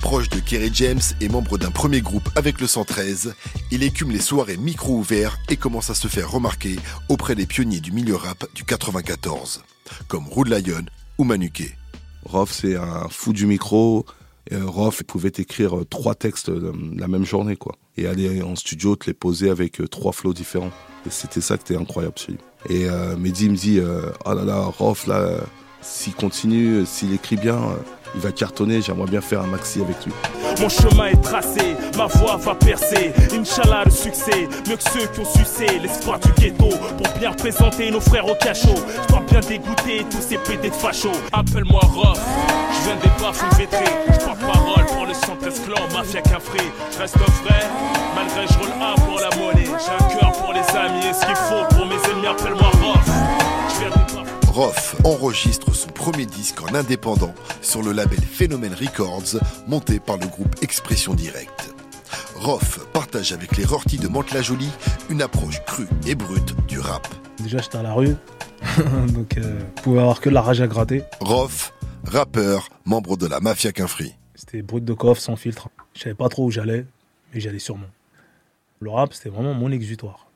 Proche 0.01 0.29
de 0.31 0.41
Kerry 0.41 0.71
James 0.73 1.01
et 1.21 1.29
membre 1.29 1.59
d'un 1.59 1.71
premier 1.71 2.01
groupe 2.01 2.29
avec 2.35 2.61
le 2.61 2.67
113, 2.67 3.35
il 3.71 3.83
écume 3.83 4.11
les 4.11 4.21
soirées 4.21 4.57
micro 4.57 4.95
ouverts 4.97 5.39
et 5.49 5.57
commence 5.57 5.91
à 5.91 5.95
se 5.95 6.09
faire 6.09 6.31
remarquer 6.31 6.77
auprès 7.09 7.35
des 7.35 7.47
pionniers 7.47 7.81
du 7.81 7.93
milieu 7.93 8.17
rap 8.17 8.45
du 8.55 8.65
94, 8.65 9.63
comme 10.09 10.27
Rude 10.29 10.49
Lion 10.49 10.85
ou 11.19 11.25
Manuké. 11.25 11.77
Rof, 12.25 12.51
c'est 12.51 12.77
un 12.77 13.09
fou 13.09 13.33
du 13.33 13.47
micro. 13.47 14.07
Euh, 14.53 14.65
Rof 14.67 15.03
pouvait 15.03 15.33
écrire 15.37 15.79
euh, 15.79 15.85
trois 15.85 16.15
textes 16.15 16.49
euh, 16.49 16.73
la 16.97 17.07
même 17.07 17.25
journée, 17.25 17.57
quoi. 17.57 17.77
Et 17.97 18.07
aller 18.07 18.43
en 18.43 18.57
studio, 18.57 18.97
te 18.97 19.07
les 19.07 19.15
poser 19.15 19.51
avec 19.51 19.81
trois 19.91 20.13
flows 20.13 20.33
différents. 20.33 20.73
C'était 21.09 21.41
ça 21.41 21.57
qui 21.57 21.73
était 21.73 21.81
incroyable 21.81 22.17
chez 22.17 22.33
lui. 22.33 22.39
Et 22.69 22.89
euh, 22.89 23.17
Mehdi 23.17 23.49
me 23.49 23.57
dit, 23.57 23.81
oh 23.81 24.35
là 24.35 24.45
là, 24.45 24.61
Rof, 24.61 25.09
s'il 25.83 26.15
continue, 26.15 26.85
s'il 26.87 27.13
écrit 27.13 27.37
bien, 27.37 27.61
il 28.15 28.21
va 28.21 28.33
cartonner. 28.33 28.81
J'aimerais 28.83 29.11
bien 29.11 29.21
faire 29.21 29.41
un 29.43 29.47
maxi 29.47 29.81
avec 29.81 30.05
lui. 30.05 30.13
Mon 30.61 30.69
chemin 30.69 31.07
est 31.07 31.23
tracé, 31.23 31.77
ma 31.97 32.07
voix 32.07 32.37
va 32.37 32.55
percer. 32.55 33.13
Inch'Allah, 33.33 33.85
le 33.85 33.91
succès, 33.91 34.49
mieux 34.69 34.77
que 34.77 34.83
ceux 34.83 35.07
qui 35.07 35.21
ont 35.21 35.25
sucé 35.25 35.67
l'espoir 35.81 36.19
du 36.19 36.33
ghetto. 36.33 36.69
Pour 36.69 37.19
bien 37.19 37.31
représenter 37.31 37.91
nos 37.91 38.01
frères 38.01 38.27
au 38.27 38.35
cachot. 38.35 38.75
Je 39.03 39.09
dois 39.09 39.23
bien 39.31 39.41
dégoûter 39.41 40.05
tous 40.11 40.21
ces 40.21 40.39
pédés 40.39 40.71
de 40.71 40.75
fachos. 40.75 41.09
Appelle-moi 41.33 41.81
Rof, 41.95 42.21
je 42.73 42.85
viens 42.87 42.97
des 42.97 43.23
baffes 43.23 43.59
vétré. 43.59 43.85
Je 44.07 44.25
porte 44.25 44.41
parole 44.41 44.87
pour 44.87 45.07
le 45.07 45.15
113 45.15 45.61
clan, 45.67 45.83
mafia 45.95 46.21
cafré. 46.23 46.61
Je 46.93 46.99
reste 46.99 47.17
vrai, 47.17 47.63
malgré 48.15 48.47
je 48.47 48.59
roule 48.59 48.75
un 48.81 48.95
pour 49.01 49.21
la 49.21 49.31
monnaie. 49.37 49.65
J'ai 49.65 50.05
un 50.05 50.19
cœur 50.19 50.33
pour 50.33 50.53
les 50.53 50.77
amis 50.77 51.07
et 51.09 51.13
ce 51.15 51.25
qu'il 51.25 51.37
faut 51.37 51.65
pour 51.75 51.87
mes 51.87 51.95
ennemis. 52.11 52.27
Appelle-moi 52.27 52.60
Rof 54.61 54.95
enregistre 55.05 55.75
son 55.75 55.89
premier 55.89 56.27
disque 56.27 56.61
en 56.61 56.75
indépendant 56.75 57.35
sur 57.63 57.83
le 57.83 57.93
label 57.93 58.21
Phénomène 58.21 58.75
Records, 58.75 59.41
monté 59.67 59.99
par 59.99 60.19
le 60.19 60.27
groupe 60.27 60.55
Expression 60.61 61.15
Directe. 61.15 61.75
Rof 62.37 62.87
partage 62.93 63.33
avec 63.33 63.57
les 63.57 63.65
Rorty 63.65 63.97
de 63.97 64.07
Mantes-la-Jolie 64.07 64.69
une 65.09 65.23
approche 65.23 65.65
crue 65.65 65.89
et 66.07 66.15
brute 66.15 66.55
du 66.67 66.79
rap. 66.79 67.09
Déjà, 67.39 67.57
j'étais 67.57 67.79
à 67.79 67.83
la 67.83 67.95
rue, 67.95 68.15
donc 69.15 69.39
euh, 69.39 69.61
vous 69.77 69.83
pouvez 69.83 70.01
avoir 70.01 70.21
que 70.21 70.29
de 70.29 70.35
la 70.35 70.43
rage 70.43 70.61
à 70.61 70.67
gratter. 70.67 71.05
Rof, 71.21 71.73
rappeur, 72.05 72.69
membre 72.85 73.17
de 73.17 73.27
la 73.27 73.41
Mafia 73.41 73.73
Quinfri. 73.73 74.15
C'était 74.35 74.61
brut 74.61 74.85
de 74.85 74.93
coffre, 74.93 75.23
sans 75.23 75.37
filtre. 75.37 75.71
Je 75.95 76.03
savais 76.03 76.15
pas 76.15 76.29
trop 76.29 76.45
où 76.45 76.51
j'allais, 76.51 76.85
mais 77.33 77.41
j'allais 77.41 77.61
sûrement. 77.61 77.89
Le 78.81 78.91
rap, 78.91 79.15
c'était 79.15 79.31
vraiment 79.31 79.55
mon 79.55 79.73
exutoire. 79.73 80.27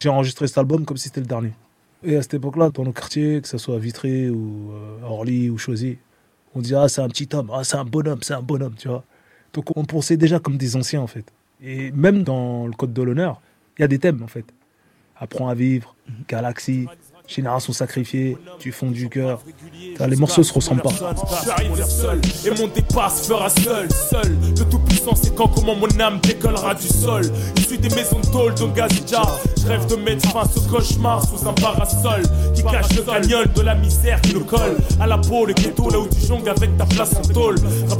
J'ai 0.00 0.08
enregistré 0.08 0.46
cet 0.48 0.56
album 0.56 0.86
comme 0.86 0.96
si 0.96 1.08
c'était 1.08 1.20
le 1.20 1.26
dernier. 1.26 1.52
Et 2.02 2.16
à 2.16 2.22
cette 2.22 2.34
époque-là, 2.34 2.70
dans 2.70 2.84
nos 2.84 2.92
quartiers, 2.92 3.40
que 3.40 3.48
ce 3.48 3.58
soit 3.58 3.76
à 3.76 3.78
Vitry 3.78 4.28
ou 4.28 4.70
euh, 4.72 5.04
à 5.04 5.10
Orly 5.10 5.50
ou 5.50 5.58
Choisy, 5.58 5.98
on 6.54 6.60
disait 6.60 6.76
Ah, 6.76 6.88
c'est 6.88 7.00
un 7.00 7.08
petit 7.08 7.28
homme, 7.32 7.50
ah, 7.52 7.64
c'est 7.64 7.76
un 7.76 7.84
bonhomme, 7.84 8.20
c'est 8.22 8.34
un 8.34 8.42
bonhomme, 8.42 8.74
tu 8.78 8.88
vois. 8.88 9.04
Donc 9.52 9.76
on 9.76 9.84
pensait 9.84 10.16
déjà 10.16 10.38
comme 10.38 10.56
des 10.56 10.76
anciens, 10.76 11.00
en 11.00 11.06
fait. 11.06 11.24
Et 11.62 11.90
même 11.92 12.22
dans 12.22 12.66
le 12.66 12.72
code 12.72 12.92
de 12.92 13.02
l'honneur, 13.02 13.40
il 13.78 13.82
y 13.82 13.84
a 13.84 13.88
des 13.88 13.98
thèmes, 13.98 14.22
en 14.22 14.28
fait. 14.28 14.44
Apprends 15.18 15.48
à 15.48 15.54
vivre, 15.54 15.96
Galaxie, 16.28 16.86
Génération 17.26 17.72
sacrifiée, 17.72 18.38
du 18.60 18.72
fond 18.72 18.90
du 18.90 19.08
cœur. 19.08 19.40
Les 20.08 20.16
morceaux 20.16 20.42
se 20.42 20.52
ressemblent 20.52 20.82
pas. 20.82 20.92
J'arrive 21.44 21.84
seul 21.84 22.20
et 22.46 22.50
mon 22.50 22.68
dépasse 22.68 23.26
fera 23.26 23.48
seul, 23.48 23.88
seul. 23.90 24.36
Le 24.58 24.64
tout 24.64 24.78
puissant, 24.78 25.14
c'est 25.14 25.34
quand 25.34 25.48
comment 25.48 25.74
mon 25.74 25.88
âme 26.00 26.20
décollera 26.20 26.74
du 26.74 26.86
sol. 26.86 27.22
Issu 27.56 27.78
des 27.78 27.88
maisons 27.90 28.20
de 28.20 28.26
tôle 28.30 28.54
d'Ongazija. 28.54 29.22
Je 29.60 29.66
rêve 29.66 29.86
de 29.86 29.96
mettre 29.96 30.30
fin 30.30 30.42
à 30.42 30.48
ce 30.48 30.60
cauchemar 30.68 31.22
sous 31.26 31.48
un 31.48 31.52
parasol 31.54 32.22
qui 32.54 32.62
cache 32.62 32.94
le 32.94 33.02
cagnol 33.02 33.52
de 33.52 33.60
la 33.62 33.74
misère 33.74 34.20
qui 34.20 34.34
nous 34.34 34.44
colle 34.44 34.76
à 35.00 35.06
la 35.06 35.18
peau. 35.18 35.46
Le 35.46 35.52
ghetto 35.52 35.90
là 35.90 35.98
où 35.98 36.06
tu 36.08 36.26
jongles 36.26 36.48
avec 36.48 36.76
ta 36.76 36.86
place 36.86 37.14
en 37.16 37.22
tôle. 37.22 37.58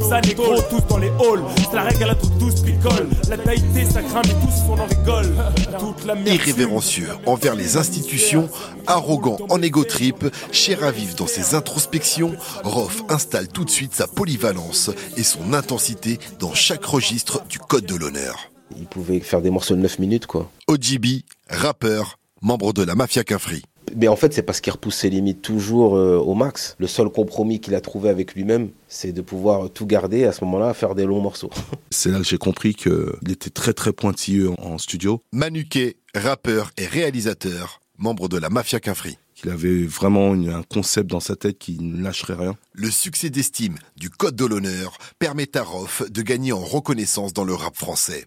Ça, 0.09 0.21
négro, 0.21 0.55
tous 0.71 0.83
dans 0.89 0.99
les 0.99 1.09
halls. 1.09 1.43
C'est 1.57 1.75
la 1.75 1.83
règle 1.83 2.05
à 2.05 2.07
la 2.09 2.15
toute 2.15 2.39
douce 2.39 2.61
picole. 2.61 3.09
La 3.29 3.37
taïté, 3.37 3.85
ça 3.85 4.03
craint, 4.03 4.23
mais 4.25 4.35
tous 4.35 4.63
on 4.71 4.79
en 4.79 4.87
rigole. 4.87 5.35
Toute 5.81 6.05
la. 6.05 6.15
Irrévérencieux 6.27 7.09
envers 7.27 7.55
les 7.55 7.77
institutions, 7.77 8.49
arrogant 8.87 9.16
en 9.25 9.63
égo 9.63 9.85
trip, 9.85 10.27
cher 10.53 10.85
à 10.85 10.91
vivre 10.91 11.15
dans 11.17 11.27
ses 11.27 11.55
introspections, 11.55 12.35
Rof 12.65 13.03
installe 13.09 13.49
tout 13.49 13.65
de 13.65 13.71
suite 13.71 13.95
sa 13.95 14.07
polyvalence 14.07 14.91
et 15.17 15.23
son 15.23 15.53
intensité 15.53 16.19
dans 16.39 16.55
chaque 16.55 16.85
registre 16.85 17.45
du 17.49 17.59
code 17.59 17.87
de 17.87 17.95
l'honneur. 17.95 18.51
Il 18.77 18.87
pouvait 18.87 19.21
faire 19.21 19.41
des 19.41 19.51
morceaux 19.51 19.77
de 19.77 19.81
9 19.81 19.99
minutes, 20.01 20.27
quoi. 20.27 20.51
OGB, 20.69 21.23
rappeur, 21.49 22.19
membre 22.43 22.73
de 22.73 22.83
la 22.83 22.95
Mafia 22.95 23.25
Quinfri. 23.25 23.63
Mais 23.95 24.09
en 24.09 24.17
fait, 24.17 24.33
c'est 24.33 24.43
parce 24.43 24.61
qu'il 24.61 24.73
repousse 24.73 24.97
ses 24.97 25.11
limites 25.11 25.43
toujours 25.43 25.97
euh, 25.97 26.19
au 26.19 26.35
max. 26.35 26.75
Le 26.79 26.89
seul 26.89 27.09
compromis 27.09 27.61
qu'il 27.61 27.75
a 27.75 27.81
trouvé 27.81 28.09
avec 28.09 28.35
lui-même, 28.35 28.71
c'est 28.89 29.13
de 29.13 29.23
pouvoir 29.23 29.71
tout 29.71 29.87
garder 29.87 30.25
à 30.25 30.33
ce 30.33 30.45
moment-là, 30.45 30.75
faire 30.75 30.95
des 30.95 31.05
longs 31.05 31.21
morceaux. 31.21 31.51
C'est 31.91 32.11
là 32.11 32.19
que 32.19 32.25
j'ai 32.25 32.37
compris 32.37 32.75
qu'il 32.75 33.31
était 33.31 33.51
très 33.51 33.73
très 33.73 33.93
pointilleux 33.93 34.51
en, 34.51 34.73
en 34.73 34.79
studio. 34.79 35.23
Manuké, 35.33 35.97
rappeur 36.15 36.73
et 36.77 36.85
réalisateur, 36.85 37.81
membre 37.99 38.29
de 38.29 38.39
la 38.39 38.51
Mafia 38.51 38.81
Quinfri. 38.81 39.19
qu'il 39.35 39.51
avait 39.51 39.85
vraiment 39.85 40.33
un 40.33 40.63
concept 40.63 41.11
dans 41.11 41.21
sa 41.21 41.37
tête 41.37 41.59
qui 41.59 41.79
ne 41.79 42.03
lâcherait 42.03 42.35
rien. 42.35 42.57
Le 42.73 42.91
succès 42.91 43.31
d'estime 43.31 43.77
du 43.97 44.11
Code 44.11 44.37
de 44.37 44.45
l'honneur 44.45 44.99
permet 45.19 45.57
à 45.57 45.65
de 46.09 46.23
gagner 46.23 46.53
en 46.53 46.61
reconnaissance 46.61 47.33
dans 47.33 47.45
le 47.45 47.55
rap 47.55 47.77
français. 47.77 48.27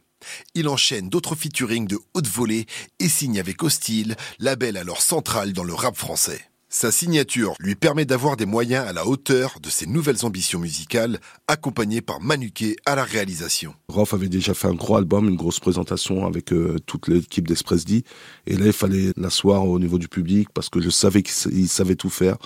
Il 0.54 0.68
enchaîne 0.68 1.10
d'autres 1.10 1.36
featuring 1.36 1.88
de 1.88 1.98
haute 2.14 2.28
volée 2.28 2.66
et 3.00 3.10
signe 3.10 3.40
avec 3.40 3.64
Hostile, 3.64 4.16
label 4.40 4.78
alors 4.78 5.02
central 5.02 5.54
dans 5.54 5.64
le 5.64 5.74
rap 5.74 5.96
français. 5.96 6.42
Sa 6.72 6.92
signature 6.92 7.56
lui 7.60 7.74
permet 7.74 8.06
d'avoir 8.06 8.38
des 8.38 8.46
moyens 8.46 8.86
à 8.88 8.94
la 8.94 9.08
hauteur 9.08 9.60
de 9.60 9.70
ses 9.72 9.88
nouvelles 9.88 10.24
ambitions 10.24 10.60
musicales, 10.60 11.20
accompagné 11.48 12.00
par 12.02 12.22
Manuquet 12.22 12.76
à 12.86 12.96
la 12.96 13.04
réalisation. 13.04 13.74
Rof 13.88 14.14
avait 14.14 14.30
déjà 14.30 14.54
fait 14.54 14.68
un 14.68 14.76
gros 14.76 14.96
album, 14.96 15.28
une 15.28 15.36
grosse 15.36 15.60
présentation 15.60 16.28
avec 16.28 16.54
euh, 16.54 16.78
toute 16.86 17.08
l'équipe 17.08 17.48
d'Express 17.48 17.86
D. 17.86 18.04
Et 18.46 18.56
là, 18.56 18.68
il 18.68 18.74
fallait 18.74 19.12
l'asseoir 19.18 19.66
au 19.66 19.80
niveau 19.80 19.98
du 19.98 20.08
public 20.08 20.50
parce 20.54 20.70
que 20.70 20.80
je 20.80 20.92
savais 20.92 21.24
qu'il 21.24 21.34
sa- 21.34 21.50
il 21.50 21.68
savait 21.68 21.96
tout 21.96 22.12
faire. 22.12 22.38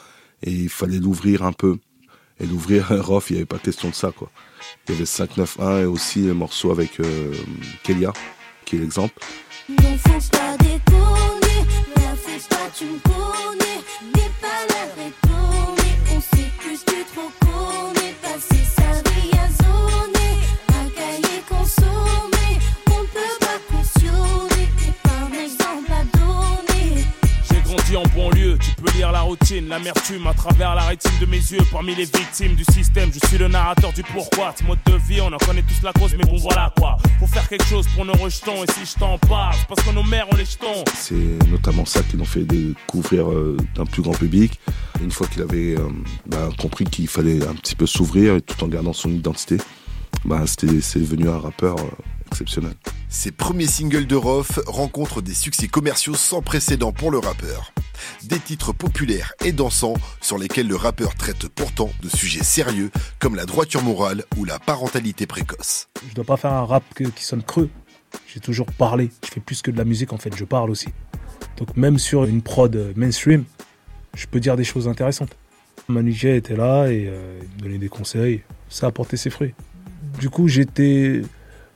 Et 0.42 0.52
il 0.52 0.70
fallait 0.70 1.00
l'ouvrir 1.00 1.44
un 1.44 1.52
peu. 1.52 1.78
Et 2.40 2.46
l'ouvrir, 2.46 2.88
Rof, 3.06 3.30
il 3.30 3.34
n'y 3.34 3.40
avait 3.40 3.46
pas 3.46 3.60
question 3.60 3.90
de 3.90 3.96
ça, 3.96 4.12
quoi. 4.14 4.32
Il 4.88 4.94
y 4.94 4.96
avait 4.96 5.06
591 5.06 5.82
et 5.82 5.86
aussi 5.86 6.22
le 6.22 6.34
morceau 6.34 6.72
avec 6.72 7.02
euh, 7.02 7.34
Kelia, 7.84 8.14
qui 8.64 8.78
est 8.78 8.80
l'exemple. 8.80 9.16
Pas 9.68 9.84
pas, 12.50 12.72
tu 12.78 12.86
me 12.86 12.98
l'amertume 29.74 30.28
à 30.28 30.34
travers 30.34 30.76
la 30.76 30.84
rétine 30.84 31.12
de 31.20 31.26
mes 31.26 31.38
yeux. 31.38 31.60
Parmi 31.72 31.96
les 31.96 32.06
victimes 32.06 32.56
du 32.56 32.64
système, 32.72 33.10
je 33.14 33.28
suis 33.28 33.38
le 33.38 33.48
narrateur 33.48 33.92
du 33.94 34.04
pourquoi. 34.04 34.54
Ce 34.58 34.64
mode 34.64 34.80
de 34.86 34.96
vie, 35.08 35.22
on 35.22 35.32
en 35.32 35.38
connaît 35.38 35.64
tous 35.64 35.84
la 35.84 35.92
cause, 35.94 36.16
mais 36.18 36.24
bon 36.24 36.38
voilà 36.38 36.72
quoi. 36.78 36.98
Faut 37.20 37.28
faire 37.28 37.48
quelque 37.48 37.66
chose 37.66 37.88
pour 37.96 38.06
nos 38.06 38.14
rejetons, 38.14 38.64
et 38.64 38.72
si 38.72 38.86
je 38.86 39.00
t'en 39.00 39.18
parle, 39.18 39.56
c'est 39.60 39.68
parce 39.68 39.82
que 39.82 39.94
nos 39.94 40.04
mères 40.04 40.28
ont 40.32 40.36
les 40.36 40.46
jetons. 40.46 40.84
C'est 40.96 41.16
notamment 41.50 41.86
ça 41.86 42.02
qui 42.04 42.18
l'ont 42.18 42.26
fait 42.26 42.44
découvrir 42.44 43.30
euh, 43.30 43.58
d'un 43.76 43.86
plus 43.86 44.02
grand 44.02 44.14
public. 44.14 44.60
Une 45.04 45.12
fois 45.12 45.28
qu'il 45.28 45.42
avait 45.42 45.76
euh, 45.78 45.90
bah, 46.26 46.50
compris 46.58 46.86
qu'il 46.86 47.08
fallait 47.08 47.46
un 47.46 47.54
petit 47.56 47.76
peu 47.76 47.86
s'ouvrir 47.86 48.42
tout 48.42 48.64
en 48.64 48.68
gardant 48.68 48.94
son 48.94 49.10
identité, 49.10 49.58
bah, 50.24 50.44
c'était- 50.48 50.80
c'est 50.82 51.00
devenu 51.00 51.28
un 51.30 51.38
rappeur 51.40 51.78
euh, 51.80 51.84
exceptionnel. 52.32 52.74
Ses 53.10 53.32
premiers 53.32 53.68
singles 53.68 54.08
de 54.08 54.16
Rof 54.16 54.60
rencontrent 54.66 55.22
des 55.22 55.34
succès 55.34 55.68
commerciaux 55.68 56.16
sans 56.16 56.42
précédent 56.42 56.92
pour 56.94 57.12
le 57.12 57.20
rappeur. 57.20 57.74
Des 58.24 58.40
titres 58.40 58.72
populaires 58.74 59.34
et 59.44 59.52
dansants 59.52 59.94
sur 60.22 60.38
lesquels 60.38 60.68
le 60.68 60.76
rappeur 60.78 61.16
traite 61.16 61.48
pourtant 61.50 61.90
de 62.02 62.10
sujets 62.10 62.44
sérieux 62.44 62.90
comme 63.20 63.36
la 63.36 63.46
droiture 63.46 63.84
morale 63.84 64.24
ou 64.38 64.46
la 64.46 64.58
parentalité 64.58 65.28
précoce. 65.28 65.90
Je 66.10 66.16
dois 66.16 66.24
pas 66.26 66.38
faire 66.38 66.54
un 66.54 66.66
rap 66.66 66.84
que- 66.96 67.04
qui 67.04 67.24
sonne 67.26 67.44
creux. 67.44 67.70
J'ai 68.34 68.40
toujours 68.40 68.68
parlé. 68.68 69.12
Je 69.26 69.32
fais 69.32 69.40
plus 69.42 69.62
que 69.62 69.70
de 69.70 69.78
la 69.78 69.86
musique 69.86 70.14
en 70.14 70.18
fait, 70.18 70.34
je 70.36 70.46
parle 70.46 70.70
aussi. 70.72 70.88
Donc 71.58 71.76
même 71.78 72.00
sur 72.00 72.24
une 72.24 72.42
prod 72.42 72.74
euh, 72.76 72.94
mainstream, 72.96 73.44
je 74.16 74.28
peux 74.28 74.40
dire 74.40 74.56
des 74.56 74.64
choses 74.64 74.88
intéressantes. 74.88 75.36
Manu 75.88 76.12
J 76.12 76.30
était 76.30 76.56
là 76.56 76.88
et 76.88 77.08
euh, 77.08 77.40
il 77.42 77.58
me 77.58 77.62
donnait 77.64 77.78
des 77.78 77.90
conseils. 77.90 78.42
Ça 78.70 78.88
a 78.88 78.92
porté 78.92 79.18
ses 79.18 79.30
fruits. 79.30 79.54
Du 80.20 80.30
coup, 80.30 80.48
j'étais 80.48 81.22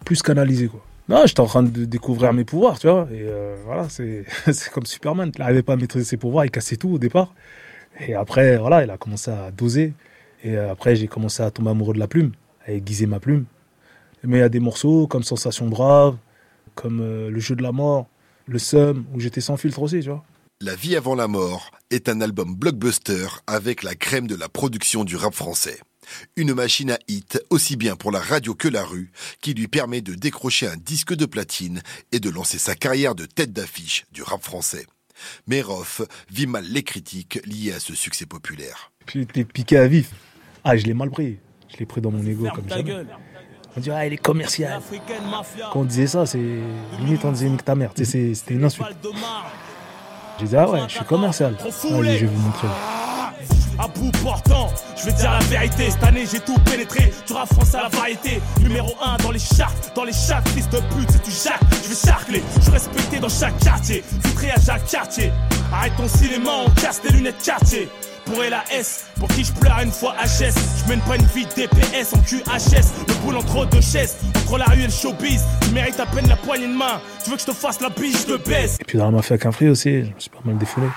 plus 0.06 0.22
canalisé 0.22 0.68
quoi. 0.68 0.84
Non, 1.10 1.26
j'étais 1.26 1.40
en 1.40 1.46
train 1.46 1.64
de 1.64 1.86
découvrir 1.86 2.34
mes 2.34 2.44
pouvoirs, 2.44 2.78
tu 2.80 2.88
vois. 2.88 3.08
Et 3.12 3.22
euh, 3.22 3.56
voilà, 3.66 3.88
c'est 3.90 4.26
comme 4.74 4.86
Superman. 4.86 5.32
Il 5.34 5.40
n'arrivait 5.40 5.64
pas 5.64 5.74
à 5.74 5.76
maîtriser 5.78 6.06
ses 6.06 6.18
pouvoirs, 6.18 6.46
il 6.46 6.52
cassait 6.52 6.76
tout 6.76 6.90
au 6.90 7.00
départ. 7.00 7.34
Et 8.06 8.14
après, 8.14 8.58
voilà, 8.58 8.84
il 8.84 8.90
a 8.90 8.98
commencé 8.98 9.32
à 9.32 9.52
doser. 9.52 9.94
Et 10.44 10.58
euh, 10.58 10.72
après, 10.72 10.96
j'ai 10.96 11.08
commencé 11.08 11.42
à 11.42 11.50
tomber 11.50 11.70
amoureux 11.70 11.94
de 11.94 12.00
la 12.00 12.08
plume, 12.08 12.34
à 12.66 12.74
aiguiser 12.74 13.08
ma 13.08 13.20
plume. 13.20 13.46
Mais 14.24 14.38
il 14.38 14.42
y 14.42 14.44
a 14.44 14.50
des 14.50 14.60
morceaux 14.60 15.08
comme 15.08 15.24
Sensation 15.24 15.68
Brave, 15.68 16.18
comme 16.76 17.00
Le 17.00 17.40
jeu 17.40 17.56
de 17.56 17.64
la 17.64 17.72
mort, 17.72 18.08
Le 18.46 18.60
Seum, 18.60 19.06
où 19.14 19.20
j'étais 19.20 19.42
sans 19.42 19.56
filtre 19.56 19.82
aussi, 19.82 20.02
tu 20.02 20.10
vois. 20.10 20.24
La 20.60 20.76
vie 20.76 20.96
avant 20.96 21.16
la 21.16 21.28
mort 21.28 21.72
est 21.90 22.10
un 22.10 22.22
album 22.22 22.56
blockbuster 22.56 23.28
avec 23.48 23.84
la 23.84 23.96
crème 23.96 24.28
de 24.28 24.36
la 24.36 24.50
production 24.50 25.04
du 25.04 25.16
rap 25.16 25.34
français. 25.34 25.80
Une 26.36 26.54
machine 26.54 26.92
à 26.92 27.00
hit 27.08 27.42
aussi 27.50 27.76
bien 27.76 27.96
pour 27.96 28.12
la 28.12 28.20
radio 28.20 28.56
que 28.56 28.68
la 28.68 28.84
rue 28.84 29.12
qui 29.42 29.54
lui 29.54 29.68
permet 29.68 30.02
de 30.02 30.16
décrocher 30.16 30.68
un 30.68 30.78
disque 30.78 31.14
de 31.14 31.26
platine 31.26 31.82
et 32.12 32.20
de 32.20 32.30
lancer 32.30 32.58
sa 32.58 32.76
carrière 32.76 33.16
de 33.16 33.26
tête 33.26 33.52
d'affiche 33.52 34.06
du 34.12 34.24
rap 34.24 34.42
français. 34.44 34.86
Mais 35.48 35.62
Rof 35.62 36.02
vit 36.30 36.48
mal 36.48 36.66
les 36.66 36.84
critiques 36.84 37.40
liées 37.46 37.74
à 37.74 37.80
ce 37.80 37.96
succès 37.96 38.26
populaire. 38.26 38.92
J'étais 39.12 39.44
piqué 39.44 39.78
à 39.78 39.88
vif. 39.88 40.12
Ah, 40.64 40.78
je 40.78 40.86
l'ai 40.86 40.94
mal 40.94 41.10
pris. 41.10 41.40
Je 41.72 41.78
l'ai 41.78 41.86
pris 41.86 42.02
dans 42.02 42.12
mon 42.12 42.26
ego 42.26 42.44
Ferme 42.44 42.56
comme 42.56 42.70
jamais. 42.70 42.84
gueule. 42.84 43.08
On 43.76 43.80
dit, 43.80 43.92
ah, 43.92 44.06
il 44.08 44.14
est 44.14 44.18
commercial. 44.18 44.74
Africaine 44.74 45.30
mafia. 45.30 45.70
Quand 45.72 45.82
on 45.82 45.86
disait 45.86 46.08
ça, 46.08 46.26
c'est 46.26 46.40
limite 47.00 47.24
on 47.26 47.32
disait 47.32 47.50
nique 47.50 47.64
ta 47.66 47.76
mère. 47.76 47.92
C'était 47.96 48.34
une 48.50 48.64
insulte. 48.64 48.90
J'ai 50.40 50.46
dit, 50.46 50.56
ah 50.56 50.70
ouais, 50.70 50.82
je 50.88 50.96
suis 50.96 51.06
commercial. 51.06 51.56
Allez, 51.60 52.18
je 52.18 52.26
vais 52.26 52.32
vous 52.32 52.42
montrer. 52.42 52.68
À 53.80 53.88
bout 53.88 54.12
portant, 54.24 54.70
je 54.96 55.06
vais 55.06 55.14
dire 55.14 55.32
la 55.32 55.40
vérité. 55.40 55.92
Cette 55.92 56.04
année, 56.04 56.26
j'ai 56.32 56.40
tout 56.40 56.58
pénétré. 56.66 57.14
Du 57.28 57.34
rap 57.34 57.52
français 57.54 57.78
à 57.78 57.84
la 57.84 57.90
variété. 57.90 58.42
Numéro 58.60 58.96
1 59.02 59.18
dans 59.18 59.32
les 59.32 59.40
charts, 59.40 59.72
dans 59.96 60.04
les 60.04 60.14
chats, 60.14 60.42
de 60.42 60.78
pute, 60.96 61.12
c'est 61.12 61.22
tu 61.22 61.32
jacques. 61.32 61.62
Je 61.84 61.90
vais 61.90 61.96
charcler, 61.96 62.44
je 62.56 62.62
suis 62.62 62.72
respecté 62.72 63.20
dans 63.20 63.30
chaque 63.30 63.58
quartier. 63.60 64.04
Filtré 64.24 64.52
à 64.52 64.60
chaque 64.60 64.86
quartier. 64.88 65.32
Arrête 65.72 65.94
ton 65.96 66.08
cinéma, 66.08 66.52
on 66.66 66.70
casse 66.72 67.02
tes 67.02 67.10
lunettes 67.10 67.42
quartier. 67.44 67.90
Pour 68.26 68.42
la 68.42 68.64
S, 68.74 69.06
pour 69.20 69.30
qui 69.30 69.44
je 69.44 69.54
pleure 69.54 69.80
une 69.80 69.92
fois 69.92 70.14
HS. 70.24 70.54
Je 70.84 70.90
mène 70.90 71.00
pas 71.02 71.16
une 71.16 71.26
vie 71.28 71.46
DPS 71.46 72.14
en 72.14 72.20
QHS. 72.20 73.07
Le 73.18 73.24
boule 73.24 73.38
entre 73.38 73.66
deux 73.66 73.82
chaises, 73.82 74.18
entre 74.36 74.58
la 74.58 74.66
rue 74.66 74.82
et 74.82 74.86
le 74.86 74.92
showbiz. 74.92 75.42
Tu 75.62 75.72
mérites 75.72 76.00
à 76.00 76.06
peine 76.06 76.28
la 76.28 76.36
poignée 76.36 76.68
de 76.68 76.74
main. 76.74 77.02
Tu 77.24 77.30
veux 77.30 77.36
que 77.36 77.42
je 77.42 77.48
te 77.48 77.52
fasse 77.52 77.82
la 77.82 77.90
biche, 77.90 78.28
je 78.28 78.36
te 78.36 78.50
baisse. 78.50 78.78
Et 78.80 78.84
puis 78.84 78.98
dans 78.98 79.06
la 79.06 79.12
mafia 79.12 79.38
qu'un 79.38 79.52
free 79.52 79.70
aussi, 79.70 80.04
je 80.04 80.14
me 80.14 80.20
suis 80.20 80.30
pas 80.30 80.40
mal 80.44 80.58
défoulé. 80.58 80.88